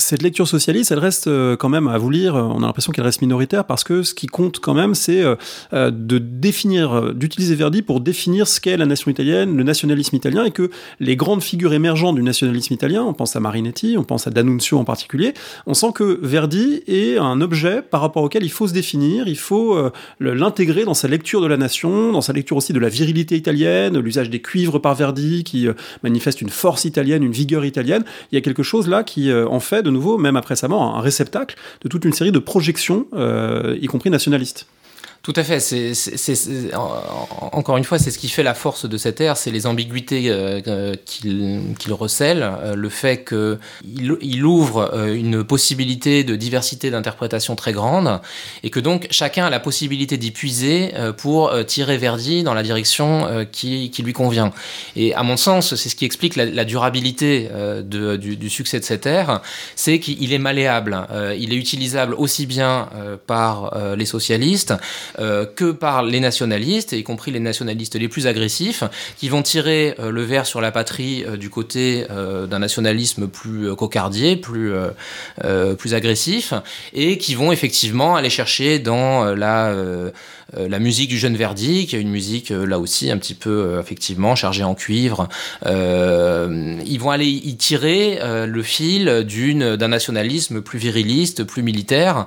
[0.07, 2.35] Cette lecture socialiste, elle reste euh, quand même à vous lire.
[2.35, 5.35] On a l'impression qu'elle reste minoritaire parce que ce qui compte quand même, c'est euh,
[5.73, 10.45] euh, de définir, d'utiliser Verdi pour définir ce qu'est la nation italienne, le nationalisme italien,
[10.45, 10.69] et que
[11.01, 14.77] les grandes figures émergentes du nationalisme italien, on pense à Marinetti, on pense à D'Annunzio
[14.77, 15.33] en particulier,
[15.65, 19.37] on sent que Verdi est un objet par rapport auquel il faut se définir, il
[19.37, 19.77] faut
[20.21, 23.99] l'intégrer dans sa lecture de la nation, dans sa lecture aussi de la virilité italienne,
[23.99, 25.67] l'usage des cuivres par Verdi qui
[26.03, 28.05] manifeste une force italienne, une vigueur italienne.
[28.31, 31.01] Il y a quelque chose là qui en fait de même après sa mort, un
[31.01, 34.67] réceptacle de toute une série de projections, euh, y compris nationalistes.
[35.27, 35.59] Tout à fait.
[35.59, 36.71] C'est,
[37.51, 40.29] encore une fois, c'est ce qui fait la force de cette ère, c'est les ambiguïtés
[40.29, 43.59] euh, euh, qu'il, recèle, euh, le fait qu'il
[44.21, 48.21] il ouvre une possibilité de diversité d'interprétation très grande,
[48.63, 53.45] et que donc chacun a la possibilité d'y puiser pour tirer Verdi dans la direction
[53.51, 54.53] qui, lui convient.
[54.95, 57.49] Et à mon sens, c'est ce qui explique la, durabilité
[57.83, 59.41] du, du, succès de cette ère,
[59.75, 61.05] c'est qu'il est malléable,
[61.37, 62.87] il est utilisable aussi bien
[63.25, 64.73] par les socialistes
[65.16, 68.83] euh, que par les nationalistes, y compris les nationalistes les plus agressifs,
[69.17, 73.75] qui vont tirer euh, le verre sur la patrie euh, du côté d'un nationalisme plus
[73.75, 74.73] cocardier, plus,
[75.77, 76.53] plus agressif,
[76.93, 80.11] et qui vont effectivement aller chercher dans la euh,
[80.55, 83.49] la musique du jeune Verdi, qui est une musique euh, là aussi un petit peu
[83.49, 85.27] euh, effectivement chargée en cuivre.
[85.65, 92.25] ils vont aller y tirer le fil d'une d'un nationalisme plus viriliste, plus militaire,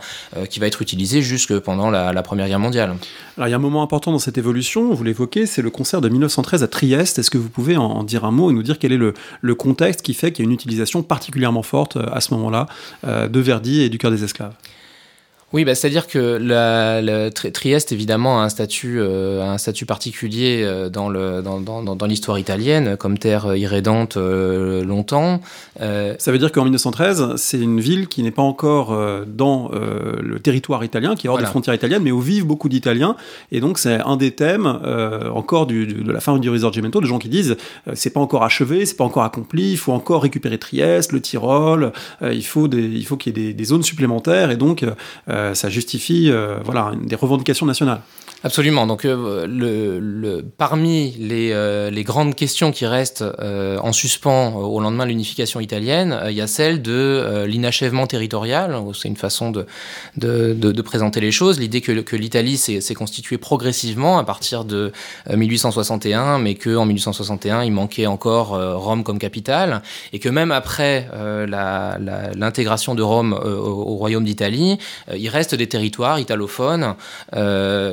[0.48, 2.90] qui va être utilisé jusque pendant la, Première Guerre mondiale.
[2.90, 3.08] mondiale.
[3.36, 6.00] Alors il y a un moment important dans cette évolution, vous l'évoquez, c'est le concert
[6.00, 7.18] de 1913 à Trieste.
[7.18, 9.54] Est-ce que vous pouvez en, dire un mot et nous dire quel est le, le
[9.54, 12.66] contexte qui fait qu'il y a une utilisation particulièrement forte à ce moment-là
[13.04, 14.54] de Verdi et du cœur des esclaves?
[15.52, 20.88] Oui, bah, c'est-à-dire que la, Trieste, évidemment, a un statut, euh, un statut particulier euh,
[20.88, 25.40] dans, le, dans, dans, dans l'histoire italienne, comme terre irrédente euh, longtemps.
[25.78, 30.84] Ça veut dire qu'en 1913, c'est une ville qui n'est pas encore dans le territoire
[30.84, 33.16] italien, qui est hors des frontières italiennes, mais où vivent beaucoup d'Italiens.
[33.50, 34.66] Et donc, c'est un des thèmes,
[35.34, 37.56] encore du, de la fin du Risorgimento, de gens qui disent
[37.94, 41.92] c'est pas encore achevé, c'est pas encore accompli, il faut encore récupérer Trieste, le Tyrol,
[42.22, 44.50] il faut, des, il faut qu'il y ait des, des zones supplémentaires.
[44.50, 44.84] Et donc,
[45.39, 46.58] euh, ça justifie euh,
[47.02, 48.00] des revendications nationales.
[48.42, 48.86] Absolument.
[48.86, 55.04] Donc, euh, parmi les, euh, les, grandes questions qui restent euh, en suspens au lendemain
[55.04, 58.74] de l'unification italienne, il y a celle de l'inachèvement territorial.
[58.94, 59.66] C'est une façon de,
[60.80, 61.60] présenter les choses.
[61.60, 64.90] L'idée que, l'Italie s'est constituée progressivement à partir de
[65.30, 69.82] 1861, mais qu'en 1861, il manquait encore Rome comme capitale,
[70.14, 71.08] et que même après
[72.36, 74.78] l'intégration de Rome au Royaume d'Italie,
[75.14, 76.94] il reste des territoires italophones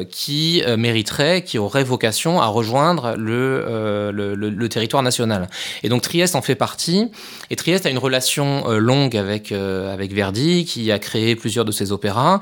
[0.10, 5.48] qui qui euh, mériterait, qui aurait vocation à rejoindre euh, le, le, territoire national.
[5.82, 7.10] Et donc Trieste en fait partie.
[7.50, 11.72] Et Trieste a une relation euh, longue avec, avec Verdi, qui a créé plusieurs de
[11.72, 12.40] ses opéras,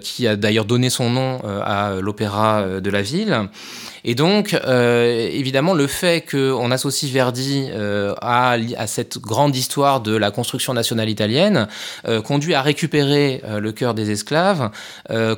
[0.00, 3.48] qui a d'ailleurs donné son nom à l'opéra de la ville.
[4.04, 10.16] Et donc, euh, évidemment, le fait qu'on associe Verdi euh, à, cette grande histoire de
[10.16, 11.68] la construction nationale italienne
[12.06, 14.70] euh, conduit à récupérer le cœur des esclaves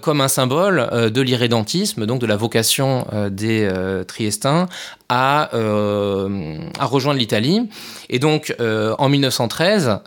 [0.01, 3.71] comme un symbole de l'irrédentisme, donc de la vocation des
[4.07, 4.69] Triestins
[5.09, 7.69] à, à rejoindre l'Italie.
[8.09, 10.01] Et donc, en 1913,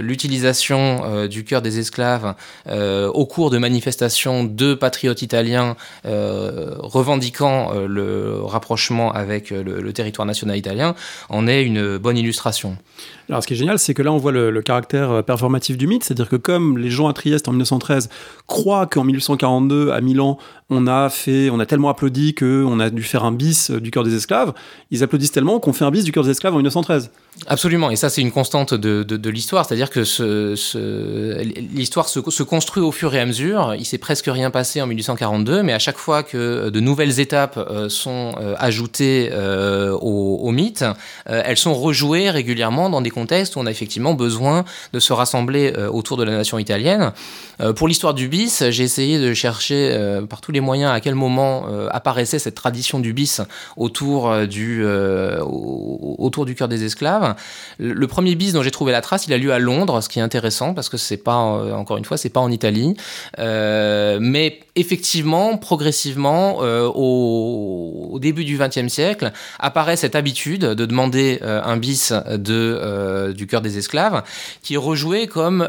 [0.00, 2.34] l'utilisation du cœur des esclaves
[2.68, 10.26] au cours de manifestations de patriotes italiens revendiquant euh, le rapprochement avec euh, le, territoire
[10.26, 10.94] national italien
[11.28, 12.76] en est une bonne illustration.
[13.30, 15.86] Alors, ce qui est génial, c'est que là, on voit le, caractère euh, performatif du
[15.86, 18.08] mythe, c'est-à-dire que comme les gens à Trieste en 1913
[18.48, 20.36] croient qu'en 1842, à Milan,
[20.70, 24.04] on a fait, on a tellement applaudi qu'on a dû faire un bis du cœur
[24.04, 24.52] des esclaves,
[24.90, 27.10] ils applaudissent tellement qu'on fait un bis du cœur des esclaves en 1913.
[27.46, 30.00] Absolument, et ça c'est une constante de, de, l'histoire, c'est-à-dire que
[31.74, 33.74] l'histoire se, se, construit au fur et à mesure.
[33.78, 37.56] Il s'est presque rien passé en 1842, mais à chaque fois que de nouvelles étapes
[37.56, 40.84] euh, sont euh, ajoutées euh, au, au, mythe,
[41.24, 45.72] elles sont rejouées régulièrement dans des contextes où on a effectivement besoin de se rassembler
[45.90, 47.12] autour de la nation italienne.
[47.76, 49.80] pour l'histoire du bis, j'ai essayé de chercher
[50.28, 53.40] par tous les moyens à quel moment apparaissait cette tradition du bis
[53.76, 54.84] autour du
[55.44, 57.34] autour du cœur des esclaves.
[57.78, 60.18] Le premier bis dont j'ai trouvé la trace, il a lieu à Londres, ce qui
[60.18, 62.96] est intéressant parce que c'est pas, euh, encore une fois, c'est pas en Italie.
[63.38, 71.38] Euh, mais effectivement, progressivement, euh, au, début du XXe siècle, apparaît cette habitude de demander
[71.42, 74.22] un bis de, du cœur des esclaves,
[74.62, 75.66] qui est rejoué comme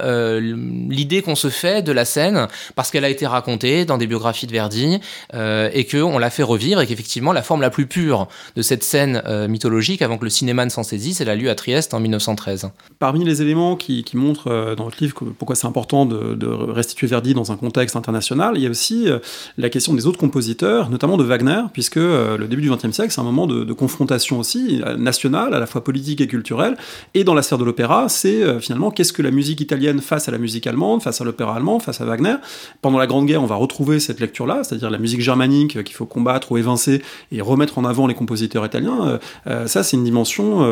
[0.89, 4.47] l'idée qu'on se fait de la scène parce qu'elle a été racontée dans des biographies
[4.47, 4.99] de Verdi
[5.33, 9.23] et qu'on l'a fait revivre et qu'effectivement, la forme la plus pure de cette scène
[9.47, 12.69] mythologique avant que le cinéma ne s'en saisisse, elle a lieu à Trieste en 1913.
[12.99, 17.33] Parmi les éléments qui, montrent euh, dans votre livre pourquoi c'est important de, restituer Verdi
[17.33, 19.19] dans un contexte international, il y a aussi euh,
[19.57, 23.11] la question des autres compositeurs, notamment de Wagner, puisque euh, le début du XXe siècle,
[23.11, 26.75] c'est un moment de, confrontation aussi nationale, à la fois politique et culturelle.
[27.13, 30.31] Et dans la sphère de l'opéra, c'est finalement qu'est-ce que la musique italienne face à
[30.31, 32.35] la musique allemande, face à l'opéra allemand, face à Wagner?
[32.81, 36.05] Pendant la Grande Guerre, on va retrouver cette lecture-là, c'est-à-dire la musique germanique qu'il faut
[36.05, 39.19] combattre ou évincer et remettre en avant les compositeurs italiens.
[39.65, 40.67] ça, c'est une dimension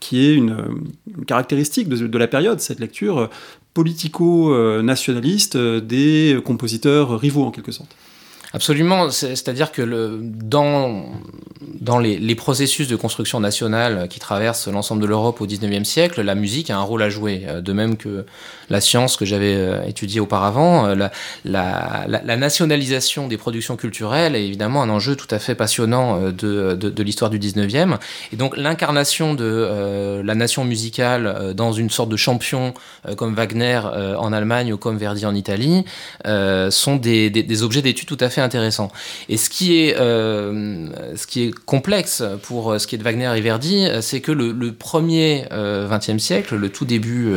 [0.00, 0.56] qui est une,
[1.26, 3.30] caractéristique de, la période, cette lecture
[3.74, 7.94] politico-nationaliste des compositeurs rivaux en quelque sorte.
[8.54, 9.82] Absolument, c'est-à-dire que
[10.22, 11.06] dans,
[11.80, 16.36] dans les, processus de construction nationale qui traversent l'ensemble de l'Europe au XIXe siècle, la
[16.36, 18.24] musique a un rôle à jouer, de même que
[18.70, 20.86] la science que j'avais euh, étudiée auparavant.
[20.86, 21.08] Euh,
[21.44, 26.74] la, nationalisation des productions culturelles est évidemment un enjeu tout à fait passionnant euh, de,
[26.74, 27.94] de, de l'histoire du XIXe.
[28.32, 32.74] Et donc l'incarnation de la nation musicale dans une sorte de champion
[33.16, 33.80] comme Wagner
[34.18, 35.84] en Allemagne ou comme Verdi en Italie
[36.70, 38.90] sont des, des, des objets d'étude tout à fait intéressant.
[39.28, 43.02] Et ce qui est, euh, ce qui est complexe pour euh, ce qui est de
[43.02, 47.36] Wagner et Verdi, euh, c'est que le, premier XXe siècle, le tout début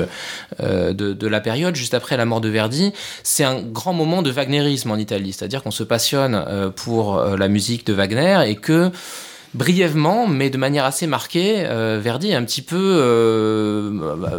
[0.59, 2.93] de, la période, juste après la mort de Verdi,
[3.23, 5.33] c'est un grand moment de wagnérisme en Italie.
[5.33, 8.91] C'est-à-dire qu'on se passionne pour la musique de Wagner et que
[9.53, 13.91] brièvement, mais de manière assez marquée, euh, Verdi un petit peu euh,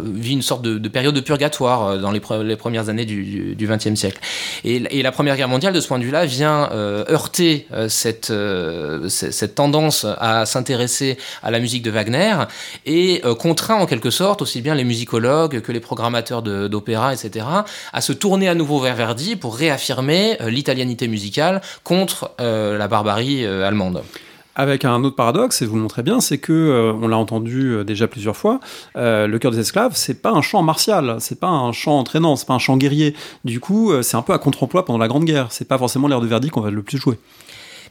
[0.03, 2.19] vit une sorte de, période de purgatoire euh, dans les,
[2.55, 4.19] premières années du XXe siècle.
[4.63, 8.33] Et, la Première Guerre mondiale, de ce point de vue-là, vient heurter cette,
[9.07, 12.35] cette tendance à s'intéresser à la musique de Wagner
[12.85, 17.45] et contraint en quelque sorte aussi bien les musicologues que les programmateurs d'opéra, etc.,
[17.93, 24.03] à se tourner à nouveau vers Verdi pour réaffirmer l'italianité musicale contre la barbarie allemande.
[24.59, 27.71] Avec un autre paradoxe, et vous le montrez bien, c'est que, euh, on l'a entendu
[27.71, 28.59] euh, déjà plusieurs fois,
[28.97, 32.35] euh, le cœur des esclaves, c'est pas un chant martial, c'est pas un chant entraînant,
[32.35, 33.15] c'est pas un chant guerrier.
[33.45, 35.47] Du coup, c'est un peu à contre-emploi pendant la Grande Guerre.
[35.51, 37.17] C'est pas forcément l'air de Verdi qu'on va le plus jouer.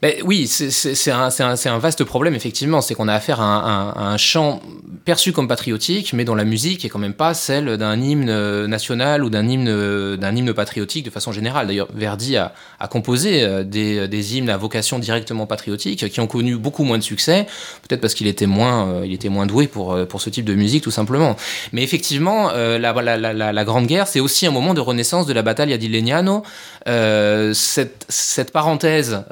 [0.00, 2.80] Ben, oui, c'est un, vaste problème, effectivement.
[2.80, 4.62] C'est qu'on a affaire à un, chant
[5.04, 9.24] perçu comme patriotique, mais dont la musique est quand même pas celle d'un hymne national
[9.24, 11.66] ou d'un hymne, patriotique de façon générale.
[11.66, 12.52] D'ailleurs, Verdi a,
[12.90, 17.46] composé euh, des, hymnes à vocation directement patriotique qui ont connu beaucoup moins de succès,
[17.86, 20.92] peut-être parce qu'il était, moins, euh, doué pour, euh, pour ce type de musique, tout
[20.92, 21.36] simplement.
[21.72, 25.88] Mais effectivement, la, Grande Guerre, c'est aussi un moment de renaissance de la bataille di
[25.88, 26.44] Legnano.
[26.84, 29.24] cette parenthèse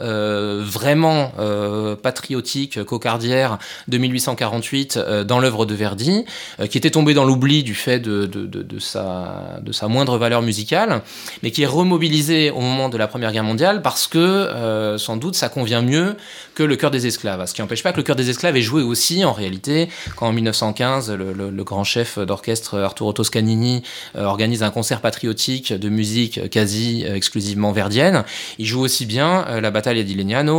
[0.62, 6.24] vraiment euh, patriotique, cocardière de 1848 euh, dans l'œuvre de Verdi,
[6.60, 11.02] euh, qui était tombée dans l'oubli du fait de, sa, moindre valeur musicale,
[11.42, 15.34] mais qui est remobilisée au moment de la Première Guerre mondiale parce que sans doute
[15.34, 16.16] ça convient mieux
[16.54, 17.44] que le cœur des esclaves.
[17.46, 20.28] Ce qui n'empêche pas que le cœur des esclaves est joué aussi en réalité quand
[20.28, 23.82] en 1915 le, grand chef d'orchestre Arturo Toscanini
[24.14, 28.24] organise un concert patriotique de musique quasi exclusivement verdienne.
[28.58, 30.00] Il joue aussi bien la bataille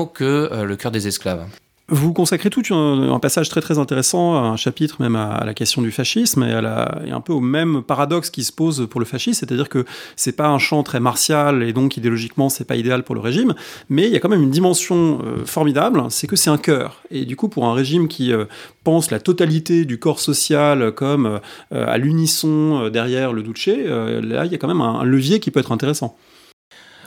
[0.06, 1.46] que euh, Le cœur des esclaves.
[1.90, 5.90] Vous consacrez tout un, passage très très intéressant, un chapitre même à, la question du
[5.92, 9.86] fascisme et, un peu au même paradoxe qui se pose pour le fascisme, c'est-à-dire que
[10.18, 13.56] c'est pas un champ très martial et donc idéologiquement c'est pas idéal pour le régime,
[13.88, 17.04] mais il y a quand même une dimension euh, formidable, c'est que c'est un cœur.
[17.10, 18.44] Et du coup, pour un régime qui euh,
[18.84, 21.40] pense la totalité du corps social comme
[21.72, 25.62] à l'unisson derrière le Duce, là il y a quand même un levier qui peut
[25.62, 26.18] être intéressant.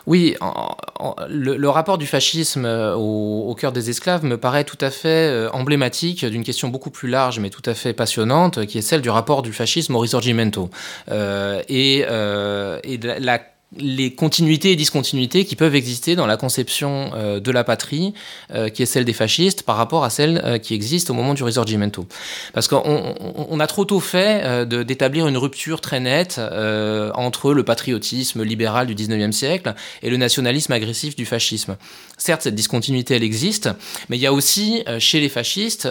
[0.06, 0.36] Oui,
[1.28, 5.50] le, rapport du fascisme euh, au, cœur des esclaves me paraît tout à fait euh,
[5.52, 9.10] emblématique d'une question beaucoup plus large, mais tout à fait passionnante, qui est celle du
[9.10, 10.70] rapport du fascisme au risorgimento.
[11.10, 13.40] Euh, et, et la
[13.76, 18.14] les continuités et discontinuités qui peuvent exister dans la conception euh, de la patrie,
[18.52, 21.35] euh, qui est celle des fascistes, par rapport à celle euh, qui existe au moment
[21.35, 22.06] du Risorgimento.
[22.52, 23.14] Parce qu'on
[23.48, 26.40] on, a trop tôt fait d'établir une rupture très nette
[27.14, 31.76] entre le patriotisme libéral du 19e siècle et le nationalisme agressif du fascisme.
[32.16, 33.68] Certes, cette discontinuité, elle existe,
[34.09, 35.88] mais il y a aussi chez les fascistes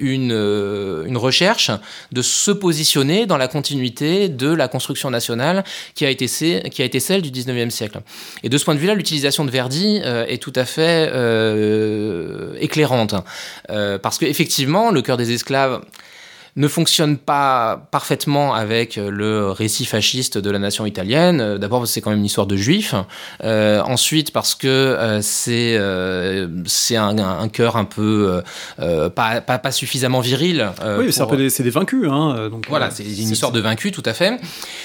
[0.00, 1.70] une, recherche
[2.12, 5.64] de se positionner dans la continuité de la construction nationale
[5.94, 8.00] qui a été celle du 19e siècle.
[8.42, 12.54] Et de ce point de vue-là, l'utilisation de Verdi euh, est tout à fait euh,
[12.60, 13.14] éclairante.
[13.70, 15.80] Euh, parce qu'effectivement, le cœur des esclaves
[16.56, 21.40] ne fonctionne pas parfaitement avec euh, le récit fasciste de la nation italienne.
[21.40, 22.94] Euh, d'abord, c'est quand même une histoire de juifs.
[23.44, 25.78] Euh, ensuite, parce que c'est
[26.66, 28.42] c'est un, un, cœur un peu
[28.78, 30.70] pas, pas, pas, suffisamment viril.
[30.98, 32.08] oui, c'est des, des, vaincus.
[32.10, 34.40] Hein, donc, voilà, c'est une histoire de vaincus, tout à fait.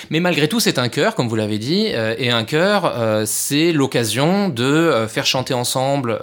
[0.09, 2.93] Mais malgré tout, c'est un cœur, comme vous l'avez dit, et un cœur,
[3.25, 6.19] c'est l'occasion de faire chanter ensemble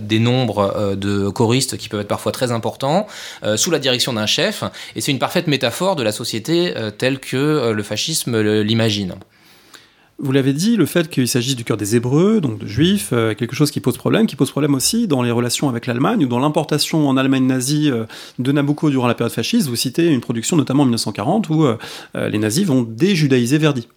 [0.00, 3.06] des nombres de choristes qui peuvent être parfois très importants,
[3.56, 4.62] sous la direction d'un chef,
[4.94, 9.14] et c'est une parfaite métaphore de la société euh, telle que euh, le fascisme l'imagine.
[10.20, 13.34] Vous l'avez dit, le fait qu'il s'agisse du cœur des Hébreux, donc de Juifs, euh,
[13.34, 16.28] quelque chose qui pose problème, qui pose problème aussi dans les relations avec l'Allemagne ou
[16.28, 17.90] dans l'importation en Allemagne nazie
[18.38, 19.68] de Nabucco durant la période fasciste.
[19.68, 21.66] Vous citez une production notamment en 1940 où
[22.14, 23.88] les nazis vont déjudaïser Verdi.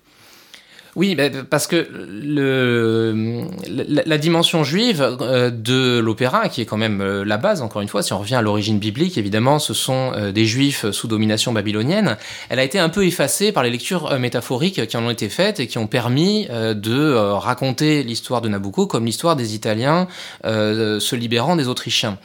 [0.97, 1.17] Oui,
[1.49, 1.87] parce que
[4.05, 7.87] la, dimension juive euh, de l'opéra, qui est quand même euh, la base, encore une
[7.87, 11.53] fois, si on revient à l'origine biblique, évidemment, ce sont euh, des juifs sous domination
[11.53, 12.17] babylonienne,
[12.49, 15.61] elle a été un peu effacée par les lectures métaphoriques qui en ont été faites
[15.61, 20.07] et qui ont permis de raconter l'histoire de Nabucco comme l'histoire des Italiens
[20.43, 22.17] se libérant des Autrichiens.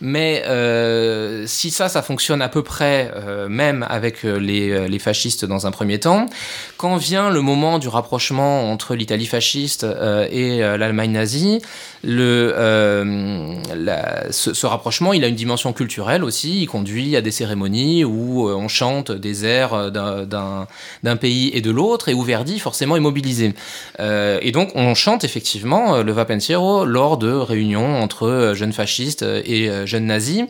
[0.00, 5.44] Mais euh, si ça, ça fonctionne à peu près euh, même avec euh, les, fascistes
[5.44, 6.26] dans un premier temps,
[6.78, 9.86] quand vient le moment du rapprochement entre l'Italie fasciste
[10.30, 11.60] et l'Allemagne nazie,
[12.02, 12.26] ce,
[14.66, 16.62] rapprochement, il a une dimension culturelle aussi.
[16.62, 20.66] Il conduit à des cérémonies où on chante des airs d'un
[21.20, 23.52] pays et de l'autre, et où Verdi forcément est mobilisé.
[23.98, 29.85] et donc on chante effectivement le Va Pensiero lors de réunions entre jeunes fascistes et
[29.86, 30.44] jeunes nazis.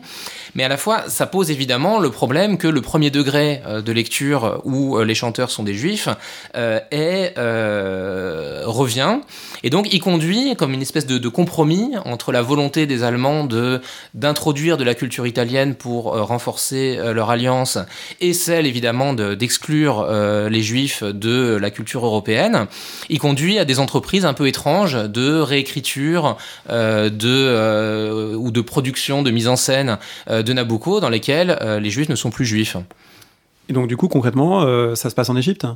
[0.57, 3.91] Mais à la fois, ça pose évidemment le problème que le premier degré euh, de
[3.91, 6.09] lecture où euh, les chanteurs sont des juifs
[6.55, 6.79] euh,
[8.65, 9.19] revient
[9.61, 13.47] Et donc il conduit comme une espèce de, compromis entre la volonté des Allemands
[14.15, 17.77] d'introduire de la culture italienne pour renforcer leur alliance
[18.19, 20.07] et celle évidemment d'exclure
[20.49, 22.65] les Juifs de la culture européenne.
[23.09, 26.37] Il conduit à des entreprises un peu étranges de réécriture
[26.69, 29.99] de ou de production, de mise en scène
[30.53, 32.77] Nabucco dans lesquelles les Juifs ne sont plus juifs.
[33.69, 35.67] Et donc, du coup, concrètement, euh, ça se passe en Égypte?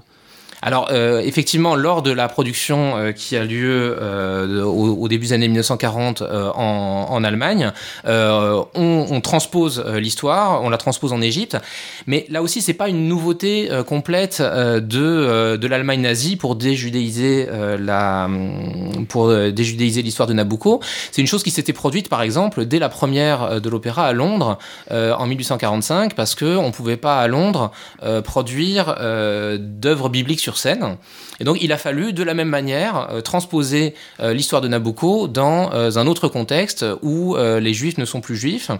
[0.62, 5.34] Alors euh, effectivement, lors de la production euh, qui a lieu euh, au, début des
[5.34, 7.72] années 1940 en, Allemagne,
[8.06, 11.58] on, transpose l'histoire, on la transpose en Égypte,
[12.08, 16.52] mais là aussi c'est pas une nouveauté complète de, de l'Allemagne nazie pour
[19.10, 20.82] pour déjudéiser l'histoire de Nabucco.
[21.12, 24.58] C'est une chose qui s'était produite par exemple dès la première de l'opéra à Londres
[24.90, 27.72] en 1845 parce que on pouvait pas à Londres
[28.24, 28.96] produire
[29.60, 30.98] d'œuvres bibliques sur scène.
[31.40, 35.28] Et donc il a fallu de la même manière euh, transposer euh, l'histoire de Nabucco
[35.28, 38.72] dans euh, un autre contexte où les juifs ne sont plus juifs.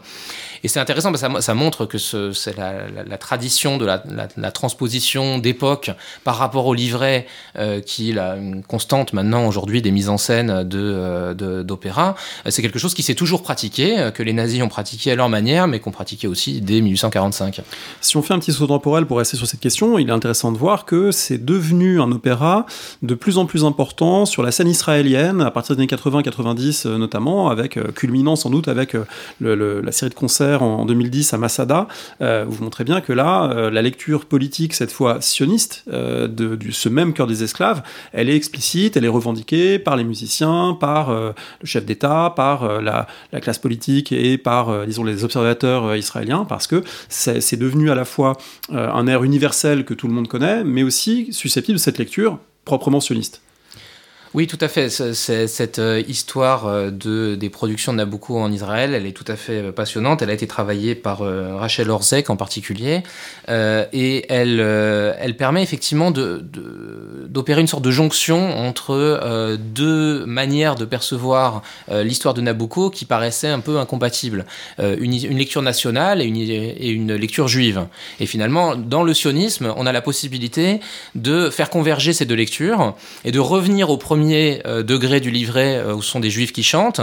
[0.64, 5.92] Et c'est intéressant parce que ça, montre que c'est la, tradition de la, transposition d'époque
[6.24, 7.26] par rapport au livret,
[7.58, 10.64] euh, qui est une constante maintenant aujourd'hui des mises en scène.
[10.64, 12.16] De, d'opéra
[12.50, 15.30] c'est quelque chose qui s'est toujours pratiqué, euh, que les nazis ont pratiqué à leur
[15.30, 17.62] manière, mais qu'on pratiquait aussi dès 1845.
[18.02, 20.52] Si on fait un petit saut temporel pour rester sur cette question, il est intéressant
[20.52, 22.66] de voir que c'est devenu un opéra
[23.02, 26.98] de plus en plus important sur la scène israélienne, à partir des années 80-90 euh,
[26.98, 28.96] notamment, avec culminant sans doute avec
[29.40, 31.88] la série de concerts en 2010 à Masada,
[32.22, 36.58] euh, vous montrez bien que là, euh, la lecture politique, cette fois sioniste, euh, de,
[36.72, 37.84] ce même cœur des esclaves,
[38.14, 41.34] elle est explicite, elle est revendiquée par les musiciens, par le
[41.64, 43.08] chef d'État, par la,
[43.42, 48.38] classe politique et par, disons, les observateurs israéliens, parce que c'est devenu à la fois
[48.70, 53.00] un air universel que tout le monde connaît, mais aussi susceptible de cette lecture proprement
[53.00, 53.42] sioniste.
[54.34, 54.90] Oui, tout à fait.
[54.90, 59.36] cette euh, histoire euh, de, des productions de Nabucco en Israël, elle est tout à
[59.36, 60.22] fait euh, passionnante.
[60.22, 63.04] Elle a été travaillée par Rachel Orzek en particulier.
[63.50, 70.86] et elle, elle permet effectivement d'opérer de, une sorte de jonction entre deux manières de
[70.86, 74.46] percevoir l'histoire de Nabucco qui paraissaient un peu incompatibles.
[74.80, 77.86] Une, une, lecture nationale et une, et une lecture juive.
[78.20, 80.80] Et finalement, dans le sionisme, on a la possibilité
[81.16, 85.32] de faire converger ces deux lectures et de revenir au premier premier euh, degré du
[85.32, 87.02] livret euh, où sont des juifs qui chantent,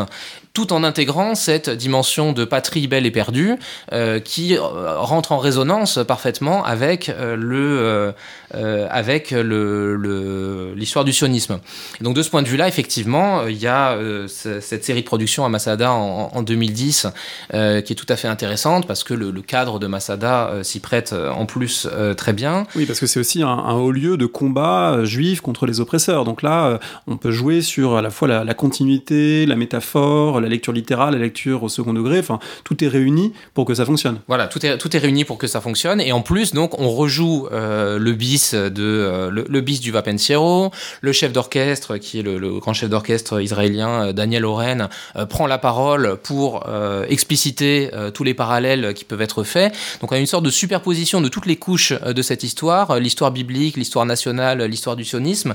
[0.59, 3.55] tout en intégrant cette dimension de patrie belle et perdue
[3.93, 8.13] euh, qui rentre en résonance parfaitement avec le
[8.51, 11.61] avec l'histoire du sionisme.
[12.01, 13.97] donc de ce point de vue-là, effectivement, il y a
[14.27, 17.09] cette série de productions à Masada en, 2010
[17.51, 21.45] qui est tout à fait intéressante parce que le, cadre de Masada s'y prête en
[21.45, 21.87] plus
[22.17, 22.67] très bien.
[22.75, 26.25] Oui, parce que c'est aussi un, haut lieu de combat juif contre les oppresseurs.
[26.25, 30.73] Donc là, on peut jouer sur à la fois la, continuité, la métaphore, la lecture
[30.73, 32.19] littérale, la lecture au second degré.
[32.19, 34.21] Enfin, tout est réuni pour que ça fonctionne.
[34.29, 36.01] Voilà, tout est, tout est réuni pour que ça fonctionne.
[36.01, 40.71] Et en plus, donc, on rejoue euh, le bis de euh, le, bis du Vapensiero,
[41.01, 44.89] le chef d'orchestre, qui est le, grand chef d'orchestre israélien, euh, Daniel Oren,
[45.29, 46.65] prend la parole pour
[47.09, 49.75] expliciter tous les parallèles qui peuvent être faits.
[50.01, 53.31] Donc, on a une sorte de superposition de toutes les couches de cette histoire, l'histoire
[53.31, 55.55] biblique, l'histoire nationale, l'histoire du sionisme,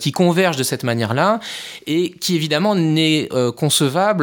[0.00, 1.40] qui convergent de cette manière là
[1.86, 3.52] et qui évidemment n'est euh,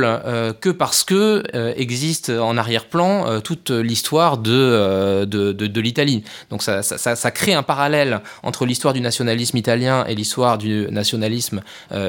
[0.03, 6.23] euh, que parce que euh, existe en arrière-plan toute l'histoire de, de, de, l'Italie.
[6.49, 10.87] Donc ça, ça, ça, crée un parallèle entre l'histoire du nationalisme italien et l'histoire du
[10.91, 11.61] nationalisme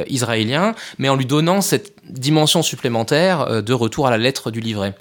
[0.09, 4.95] israélien, mais en lui donnant cette dimension supplémentaire de retour à la lettre du livret.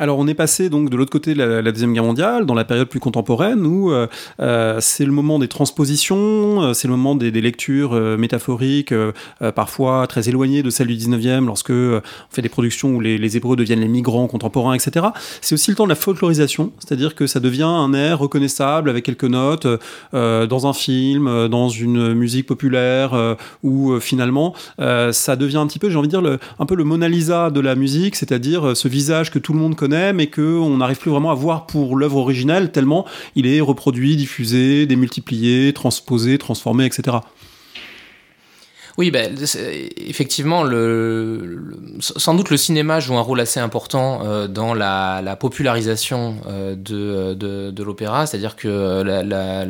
[0.00, 2.64] Alors on est passé donc de l'autre côté de la, deuxième guerre mondiale, dans la
[2.64, 4.06] période plus contemporaine où euh,
[4.38, 8.94] euh, c'est le moment des transpositions, euh, c'est le moment des, lectures métaphoriques,
[9.54, 13.56] parfois très éloignées de celles du 19e, lorsque on fait des productions où les, Hébreux
[13.56, 15.06] deviennent les migrants contemporains, etc.
[15.40, 19.04] C'est aussi le temps de la folklorisation, c'est-à-dire que ça devient un air reconnaissable avec
[19.04, 19.66] quelques notes
[20.12, 25.96] dans un film, dans une musique populaire, où finalement ça devient un petit peu, j'ai
[25.96, 29.38] envie de dire, un peu le Mona Lisa de la musique, c'est-à-dire ce visage que
[29.38, 33.06] tout le monde connaît mais qu'on n'arrive plus vraiment à voir pour l'œuvre originelle, tellement
[33.34, 37.18] il est reproduit, diffusé, démultiplié, transposé, transformé, etc.
[38.98, 39.32] Oui, ben,
[39.96, 40.64] effectivement,
[42.00, 46.74] sans doute le cinéma joue un rôle assez important euh, dans la, la popularisation euh,
[46.74, 48.26] de, l'opéra.
[48.26, 49.66] C'est-à-dire que, la,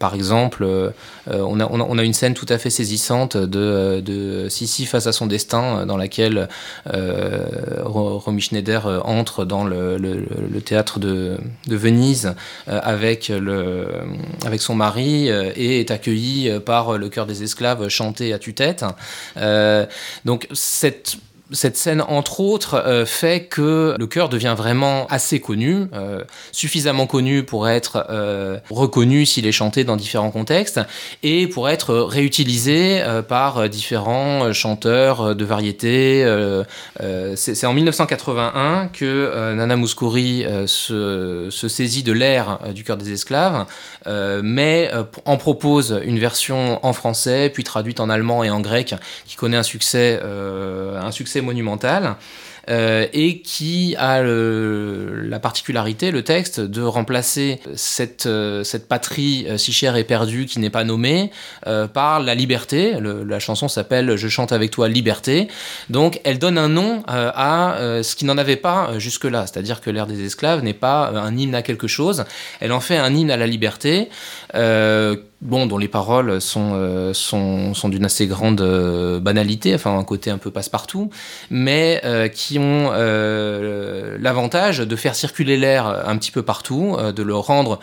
[0.00, 0.90] par exemple, euh,
[1.28, 1.60] on,
[1.98, 6.48] a, une scène tout à fait saisissante de, Sissi face à son destin, dans laquelle
[6.84, 12.34] Romy Schneider entre dans le, théâtre de, Venise
[12.66, 13.32] avec,
[14.58, 18.71] son mari et est accueilli par le chœur des esclaves chanté à tue-tête.
[18.72, 19.88] Fait.
[20.24, 21.16] donc cette
[21.52, 27.06] cette scène, entre autres, euh, fait que le chœur devient vraiment assez connu, euh, suffisamment
[27.06, 30.80] connu pour être euh, reconnu s'il est chanté dans différents contextes
[31.22, 36.24] et pour être réutilisé par différents chanteurs de variété.
[37.34, 43.66] C'est en 1981 que Nana Mouskouri se, se, saisit de l'air du chœur des esclaves,
[44.06, 44.90] mais
[45.24, 48.94] en propose une version en français, puis traduite en allemand et en grec,
[49.26, 52.16] qui connaît un succès, un succès monumentale.
[52.70, 59.72] Euh, et qui a la particularité, le texte, de remplacer cette, euh, patrie euh, si
[59.72, 61.30] chère et perdue qui n'est pas nommée
[61.92, 62.94] par la liberté.
[63.00, 65.48] la chanson s'appelle Je chante avec toi liberté.
[65.90, 70.06] Donc elle donne un nom à ce qui n'en avait pas jusque-là, c'est-à-dire que l'ère
[70.06, 72.24] des esclaves n'est pas un hymne à quelque chose,
[72.60, 74.08] elle en fait un hymne à la liberté
[75.42, 80.04] bon, dont les paroles sont, euh, sont, sont d'une assez grande euh, banalité, enfin un
[80.04, 81.10] côté un peu passe-partout,
[81.50, 87.34] mais euh, qui ont l'avantage de faire circuler l'air un petit peu partout, de le
[87.34, 87.80] rendre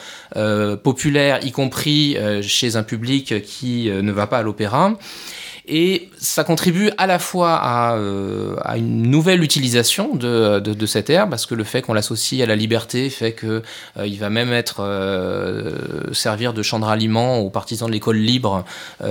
[0.83, 4.93] populaire, y compris chez un public qui ne va pas à l'opéra.
[5.71, 10.85] Et ça contribue à la fois à, euh, à une nouvelle utilisation de, de, de,
[10.87, 13.61] cet air, parce que le fait qu'on l'associe à la liberté fait que
[13.97, 18.65] euh, va même être euh, servir de champ de ralliement aux partisans de l'école libre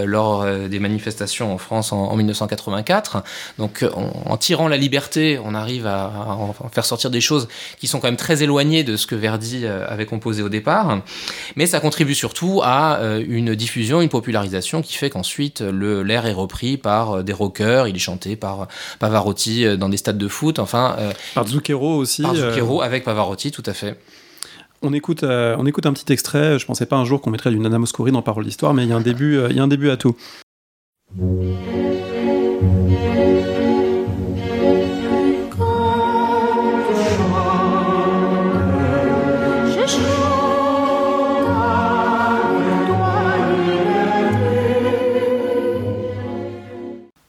[0.04, 3.22] lors des manifestations en France en, en 1984.
[3.58, 6.10] Donc en, tirant la liberté, on arrive à,
[6.72, 7.48] faire sortir des choses
[7.78, 11.00] qui sont quand même très éloignées de ce que Verdi avait composé au départ.
[11.56, 16.78] Mais ça contribue surtout à une diffusion, une popularisation qui fait qu'ensuite l'air est repris
[16.78, 18.64] par euh, des rockers, il est chanté par euh,
[18.98, 20.96] Pavarotti euh, dans des stades de foot, enfin...
[21.34, 22.22] par Zucchero aussi.
[22.22, 24.00] Par Zucchero avec Pavarotti, tout à fait.
[24.80, 26.56] On écoute, on écoute un petit extrait.
[26.56, 28.88] Je pensais pas un jour qu'on mettrait du Nana Mouskouri dans Parole d'Histoire, mais il
[28.88, 30.16] y a un début, il y a un début à tout.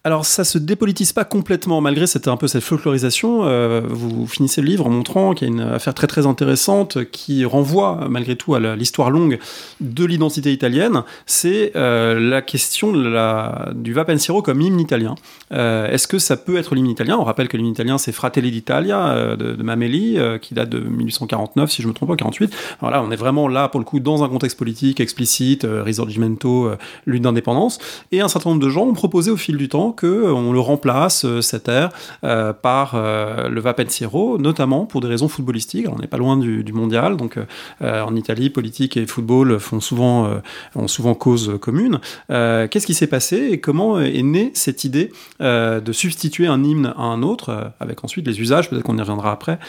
[0.10, 3.42] Alors ça se dépolitise pas complètement malgré cette un peu cette folklorisation.
[3.44, 7.06] Euh, vous finissez le livre en montrant qu'il y a une affaire très très intéressante
[7.12, 9.38] qui renvoie malgré tout à l'histoire longue
[9.82, 11.04] de l'identité italienne.
[11.28, 15.14] C'est euh, la question du Va Pensiero comme hymne italien.
[15.52, 17.16] Euh, Est-ce que ça peut être l'hymne italien?
[17.20, 21.70] On rappelle que l'hymne italien c'est Fratelli d'Italia de, de, Mameli qui date de 1849
[21.70, 22.52] si je me trompe pas 48.
[22.82, 26.72] Alors là on est vraiment là pour le coup dans un contexte politique explicite, Risorgimento,
[27.06, 27.78] lutte d'indépendance.
[28.12, 30.62] Et un certain nombre de gens ont proposé au fil du temps que on le
[30.62, 31.90] remplace euh, cet air
[32.24, 35.88] euh, par euh, le Va Pensiero, notamment pour des raisons footballistiques.
[35.90, 37.38] On n'est pas loin du, mondial, donc
[37.82, 40.30] en Italie, politique et football font souvent
[40.76, 42.00] ont souvent cause commune.
[42.30, 47.02] Qu'est-ce qui s'est passé et comment est née cette idée de substituer un hymne à
[47.02, 49.60] un autre, avec ensuite les usages, peut-être qu'on y reviendra après,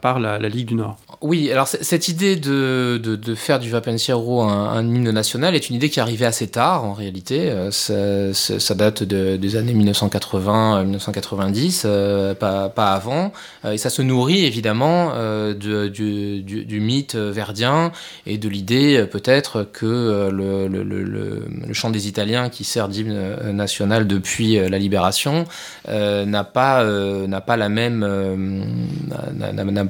[0.00, 0.98] par la, Ligue du Nord?
[1.20, 5.70] Oui, alors cette idée de, de, faire du Va Pensiero un, un, hymne national est
[5.70, 7.52] une idée qui est arrivée assez tard en réalité.
[7.70, 13.32] Ça, date de, des années 1980-1990, euh, pas, pas, avant.
[13.64, 17.92] Euh, et ça se nourrit évidemment euh, de, du, du, du, mythe verdien
[18.26, 23.52] et de l'idée peut-être que le, le, le, le, chant des Italiens qui sert d'hymne
[23.52, 25.44] national depuis la libération
[25.88, 28.04] n'a pas, n'a pas la même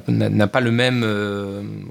[0.07, 1.05] n'a pas le même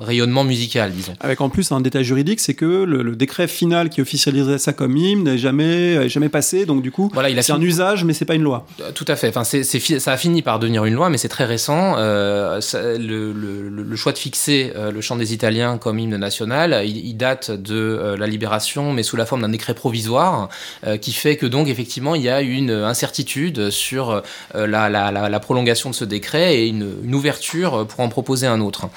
[0.01, 1.14] rayonnement musical, disons.
[1.20, 4.97] Avec en plus un détail juridique, c'est que le, décret final qui officialisait ça comme
[4.97, 7.61] hymne n'est jamais, jamais passé, donc du coup, voilà, c'est un
[8.04, 8.66] mais c'est pas une loi.
[8.94, 9.28] Tout à fait.
[9.28, 11.94] Enfin, ça a fini par devenir une loi, mais c'est très récent.
[11.98, 17.50] Euh, le, choix de fixer euh, le chant des Italiens comme hymne national, il, date
[17.50, 20.48] de euh, la libération, mais sous la forme d'un décret provisoire,
[20.86, 24.22] euh, qui fait que donc effectivement il y a une incertitude sur
[24.54, 28.88] euh, la, prolongation de ce décret et une, ouverture pour en proposer un autre.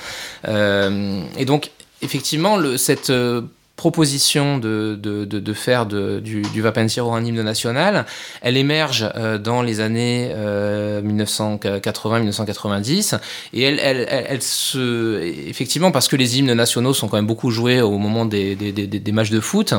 [0.46, 1.72] et donc
[2.02, 3.12] effectivement, cette
[3.84, 8.06] proposition de, faire de, du, du Va Pensiero un hymne national,
[8.42, 13.20] elle émerge euh, dans les années euh, 1980-1990
[13.52, 17.98] et elle, se effectivement parce que les hymnes nationaux sont quand même beaucoup joués au
[17.98, 18.56] moment des,
[19.12, 19.74] matchs de foot,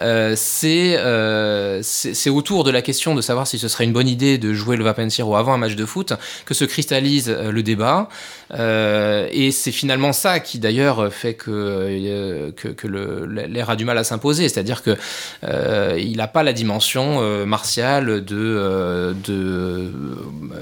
[0.00, 1.82] euh, c'est euh,
[2.28, 4.84] autour de la question de savoir si ce serait une bonne idée de jouer le
[4.84, 6.14] Va Pensiero avant un match de foot
[6.46, 8.08] que se cristallise euh, le débat
[8.54, 13.98] euh, et c'est finalement ça qui d'ailleurs fait que, que, que l'air a du mal
[13.98, 14.96] à s'imposer, c'est-à-dire que
[15.44, 19.90] euh, n'a pas la dimension euh, martiale de, euh, euh,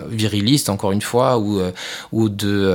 [0.08, 2.72] viriliste encore une fois ou de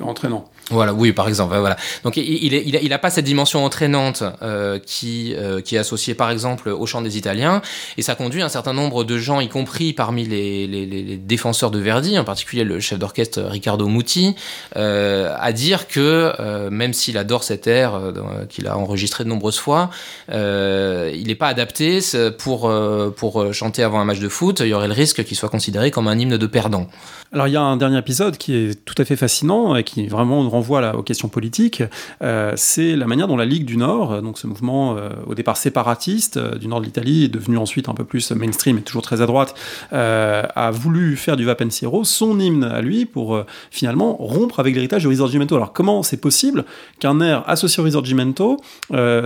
[0.00, 0.48] entraînant.
[0.70, 1.56] Voilà, oui, par exemple.
[1.56, 1.76] Voilà.
[2.02, 6.14] Donc, il n'a il, a, pas cette dimension entraînante euh, qui, euh, qui est associée,
[6.14, 7.62] par exemple, au chant des Italiens.
[7.96, 11.70] Et ça conduit un certain nombre de gens, y compris parmi les, les, les défenseurs
[11.70, 14.34] de Verdi, en particulier le chef d'orchestre Riccardo Muti,
[14.76, 19.28] euh, à dire que euh, même s'il adore cet air euh, qu'il a enregistré de
[19.28, 19.90] nombreuses fois,
[20.28, 22.00] il n'est pas adapté
[22.38, 22.72] pour,
[23.16, 24.60] pour chanter avant un match de foot.
[24.60, 26.88] Il y aurait le risque qu'il soit considéré comme un hymne de perdant.
[27.32, 30.06] Alors, il y a un dernier épisode qui est tout à fait fascinant et qui
[30.06, 31.82] vraiment renvoie aux questions politiques,
[32.22, 35.34] euh, c'est la manière dont la Ligue du Nord, euh, donc ce mouvement euh, au
[35.34, 39.22] départ séparatiste du nord de l'Italie, devenu ensuite un peu plus mainstream et toujours très
[39.22, 39.54] à droite,
[39.90, 45.08] a voulu faire du Vapensiero son hymne à lui pour finalement rompre avec l'héritage du
[45.08, 45.56] Risorgimento.
[45.56, 46.64] Alors comment c'est possible
[47.00, 48.58] qu'un air associé au Risorgimento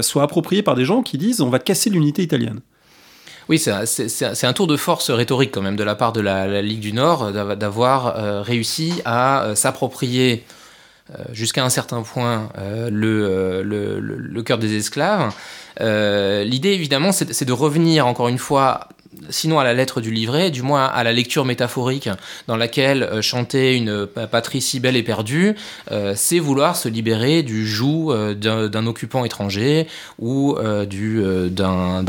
[0.00, 2.60] soit approprié par des gens qui disent on va casser l'unité italienne
[3.50, 6.80] oui, c'est un tour de force rhétorique quand même de la part de la, Ligue
[6.80, 10.44] du Nord d'avoir réussi à s'approprier
[11.18, 15.34] euh, jusqu'à un certain point euh, le, cœur des esclaves.
[15.80, 18.88] Euh, l'idée, évidemment, c'est de revenir encore une fois
[19.28, 22.08] sinon à la lettre du livret, du moins à la lecture métaphorique
[22.46, 25.56] dans laquelle euh, chanter une euh, patrie si belle et perdue,
[25.90, 29.86] euh, c'est vouloir se libérer du joug d'un occupant étranger
[30.18, 30.56] ou
[30.88, 32.04] du d'un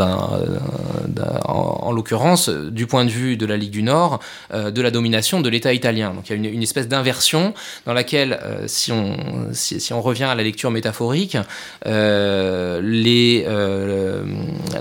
[1.45, 4.19] en, l'occurrence du point de vue de la Ligue du Nord
[4.53, 6.13] de la domination de l'État italien.
[6.13, 7.53] Donc il y a une, espèce d'inversion
[7.85, 9.15] dans laquelle si on
[9.51, 11.37] si, on revient à la lecture métaphorique,
[11.85, 13.45] les,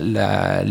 [0.01, 0.63] la,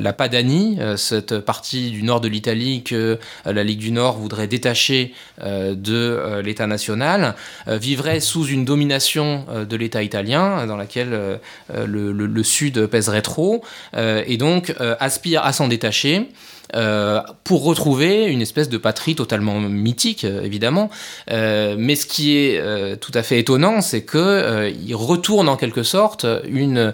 [0.00, 4.46] la, Padanie cette partie du nord de l'Italie que euh, la Ligue du Nord voudrait
[4.46, 5.12] détacher
[5.42, 7.34] euh, de l'État national,
[7.66, 11.40] vivrait sous une domination de l'État italien dans laquelle
[11.74, 13.62] le, Sud pèserait trop,
[13.96, 16.28] et donc aspire à s'en détacher.
[16.74, 20.90] Euh, pour retrouver une espèce de patrie totalement mythique, euh, évidemment.
[21.30, 22.60] Euh, mais ce qui est
[23.00, 26.92] tout à fait étonnant, c'est qu'il retourne en quelque sorte une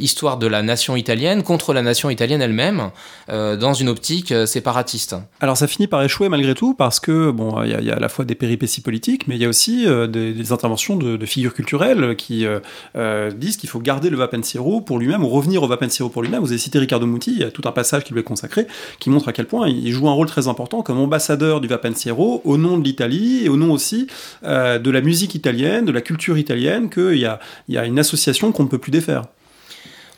[0.00, 2.90] histoire de la nation italienne contre la nation italienne elle-même,
[3.28, 5.16] dans une optique séparatiste.
[5.40, 8.08] Alors ça finit par échouer malgré tout, parce que, bon, il y, a à la
[8.08, 12.46] fois des péripéties politiques, mais il y a aussi des, interventions de, figures culturelles qui
[13.36, 16.40] disent qu'il faut garder le Vapensiero pour lui-même, ou revenir au Vapensiero pour lui-même.
[16.40, 18.66] Vous avez cité Riccardo Muti, il y a tout un passage qui lui est consacré,
[18.98, 22.42] qui montre à quel point il joue un rôle très important comme ambassadeur du Vapensiero
[22.44, 24.06] au nom de l'Italie et au nom aussi
[24.44, 27.84] euh, de la musique italienne, de la culture italienne, qu'il y a, il y a
[27.84, 29.24] une association qu'on ne peut plus défaire.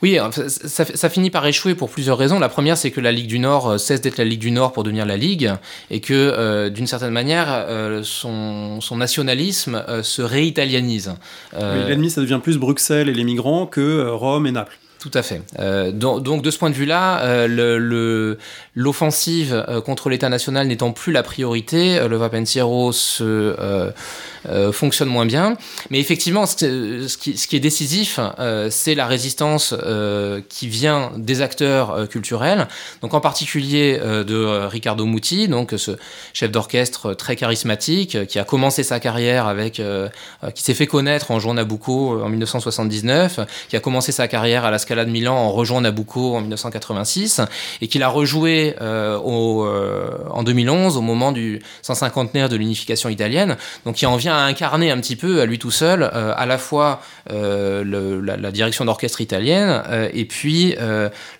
[0.03, 2.37] Oui, ça, finit par échouer pour plusieurs raisons.
[2.37, 4.71] La première, c'est que la Ligue du Nord euh, cesse d'être la Ligue du Nord
[4.71, 5.51] pour devenir la Ligue,
[5.89, 7.65] et que, euh, d'une certaine manière,
[8.03, 11.15] son, nationalisme se réitalianise.
[11.59, 14.77] L'ennemi, ça devient plus Bruxelles et les migrants que Rome et Naples.
[14.99, 15.41] Tout à fait.
[15.59, 18.35] Euh, donc, de ce point de vue-là, euh,
[18.75, 23.55] l'offensive euh, contre l'État national n'étant plus la priorité, le Vapensiero se
[24.49, 25.57] euh, fonctionne moins bien.
[25.89, 32.07] Mais effectivement, ce, qui, est décisif, euh, c'est la résistance euh, qui vient des acteurs
[32.09, 32.67] culturels,
[33.01, 35.91] donc en particulier de Riccardo Muti, donc ce
[36.33, 39.81] chef d'orchestre très charismatique, qui a commencé sa carrière avec,
[40.55, 43.39] qui s'est fait connaître en jouant Nabucco en 1979,
[43.69, 47.41] qui a commencé sa carrière à la Scala de Milan en rejoignant Nabucco en 1986,
[47.81, 54.05] et qui l'a rejoué en 2011 au moment du 150 de l'unification italienne, donc qui
[54.05, 57.01] en vient à incarner un petit peu à lui tout seul euh, à la fois
[57.31, 57.83] euh,
[58.23, 60.75] la, direction d'orchestre italienne euh, et puis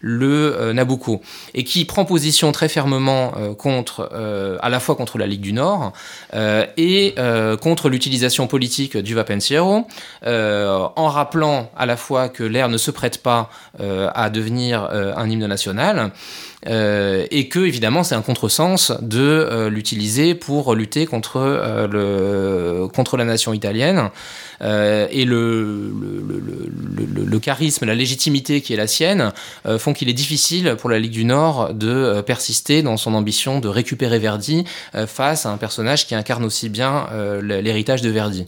[0.01, 1.21] le Nabucco
[1.53, 4.09] et qui prend position très fermement contre
[4.61, 5.93] à la fois contre la Ligue du Nord
[6.33, 7.15] et
[7.61, 9.87] contre l'utilisation politique du Vapensiero
[10.25, 15.47] en rappelant à la fois que l'air ne se prête pas à devenir un hymne
[15.47, 16.11] national
[16.65, 23.53] et que évidemment c'est un contresens de l'utiliser pour lutter contre, le, contre la nation
[23.53, 24.09] italienne
[24.61, 25.93] et le,
[27.41, 29.31] charisme, la légitimité qui est la sienne
[29.77, 33.67] font qu'il est difficile pour la Ligue du Nord de persister dans son ambition de
[33.67, 34.65] récupérer Verdi
[35.05, 37.07] face à un personnage qui incarne aussi bien
[37.41, 38.47] l'héritage de Verdi.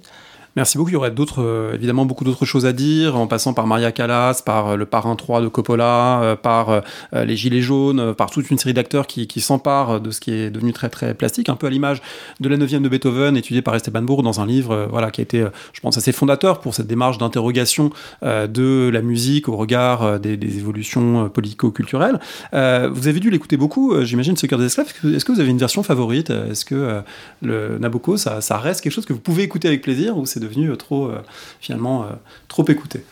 [0.59, 0.89] Merci beaucoup.
[0.89, 3.93] Il y aurait d'autres, euh, évidemment, beaucoup d'autres choses à dire, en passant par Maria
[3.93, 6.81] Callas, par euh, le parrain 3 de Coppola, euh, par
[7.13, 10.73] les Gilets jaunes, par toute une série d'acteurs qui, s'emparent de ce qui est devenu
[10.73, 12.01] très très plastique, un peu à l'image
[12.41, 15.23] de la 9 de Beethoven, étudiée par Esteban Bourg dans un livre, voilà, qui a
[15.23, 17.91] été, je pense, assez fondateur pour cette démarche d'interrogation
[18.21, 22.19] de la musique au regard des, évolutions politico-culturelles.
[22.51, 24.87] vous avez dû l'écouter beaucoup, j'imagine, ce cœur des esclaves.
[25.05, 26.31] Est-ce que vous avez une version favorite?
[26.31, 27.01] Est-ce que
[27.41, 30.41] le Nabucco, ça, ça, reste quelque chose que vous pouvez écouter avec plaisir ou c'est
[30.57, 31.23] euh, trop, euh,
[31.59, 32.07] finalement, euh,
[32.47, 33.03] trop écouté.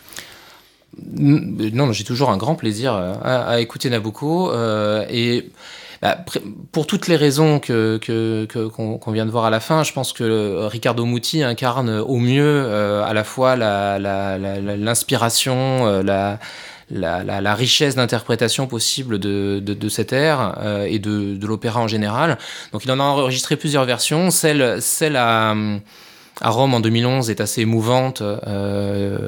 [1.12, 4.52] Non, j'ai toujours un grand plaisir à, écouter Nabucco.
[5.08, 5.48] et
[6.02, 6.18] bah,
[6.72, 8.00] pour toutes les raisons que
[8.48, 12.68] qu'on vient de voir à la fin, je pense que Ricardo Muti incarne au mieux
[13.04, 16.40] à la fois l'inspiration, la,
[16.90, 20.58] la, la, la, richesse d'interprétation possible de, de, de cette ère
[20.88, 22.38] et de, l'opéra en général.
[22.72, 24.32] Donc il en a enregistré plusieurs versions.
[24.32, 25.54] Celle, celle à
[26.40, 28.22] à Rome en 2011 est assez émouvante.
[28.22, 29.18] Euh,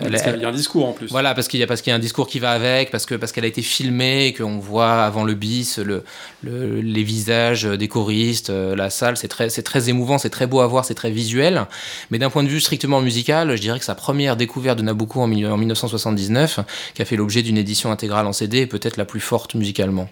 [0.00, 1.10] elle, il y a un discours en plus.
[1.10, 3.04] Voilà, parce qu'il y a parce qu'il y a un discours qui va avec, parce
[3.06, 6.02] que parce qu'elle a été filmée, qu'on voit avant le bis le,
[6.42, 10.46] le, les visages des choristes, euh, la salle, c'est très c'est très émouvant, c'est très
[10.46, 11.66] beau à voir, c'est très visuel.
[12.10, 15.20] Mais d'un point de vue strictement musical, je dirais que sa première découverte de Nabucco
[15.20, 16.60] en, en 1979,
[16.94, 20.08] qui a fait l'objet d'une édition intégrale en CD, est peut-être la plus forte musicalement.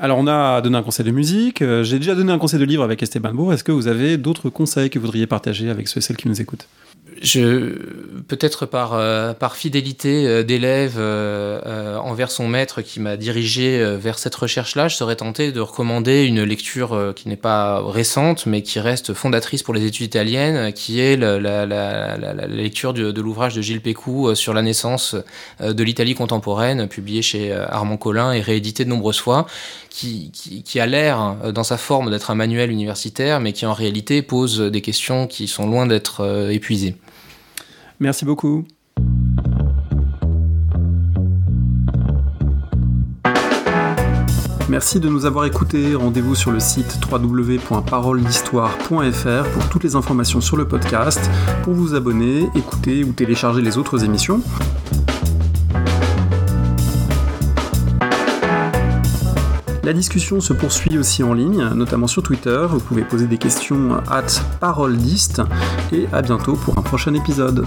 [0.00, 1.60] Alors, on a donné un conseil de musique.
[1.60, 3.52] Euh, j'ai déjà donné un conseil de livre avec Esteban Bourg.
[3.52, 6.28] Est-ce que vous avez d'autres conseils que vous voudriez partager avec ceux et celles qui
[6.28, 6.68] nous écoutent?
[7.22, 7.74] Je
[8.28, 14.34] peut-être par euh, fidélité euh, d'élève euh, envers son maître qui m'a dirigé vers cette
[14.34, 19.14] recherche-là, je serais tenté de recommander une lecture qui n'est pas récente mais qui reste
[19.14, 24.52] fondatrice pour les études italiennes, qui est la, lecture de, l'ouvrage de Gilles Pécou sur
[24.52, 25.16] la naissance
[25.60, 29.46] de l'Italie contemporaine, publié chez Armand Collin et réédité de nombreuses fois,
[29.90, 30.30] qui
[30.80, 34.80] a l'air dans sa forme d'être un manuel universitaire, mais qui en réalité pose des
[34.80, 36.96] questions qui sont loin d'être épuisées.
[38.00, 38.64] Merci beaucoup.
[44.68, 45.94] Merci de nous avoir écoutés.
[45.94, 51.30] Rendez-vous sur le site www.paroledhistoire.fr pour toutes les informations sur le podcast,
[51.62, 54.42] pour vous abonner, écouter ou télécharger les autres émissions.
[59.88, 62.66] La discussion se poursuit aussi en ligne, notamment sur Twitter.
[62.68, 64.26] Vous pouvez poser des questions at
[64.60, 65.40] paroledist
[65.92, 67.64] et à bientôt pour un prochain épisode.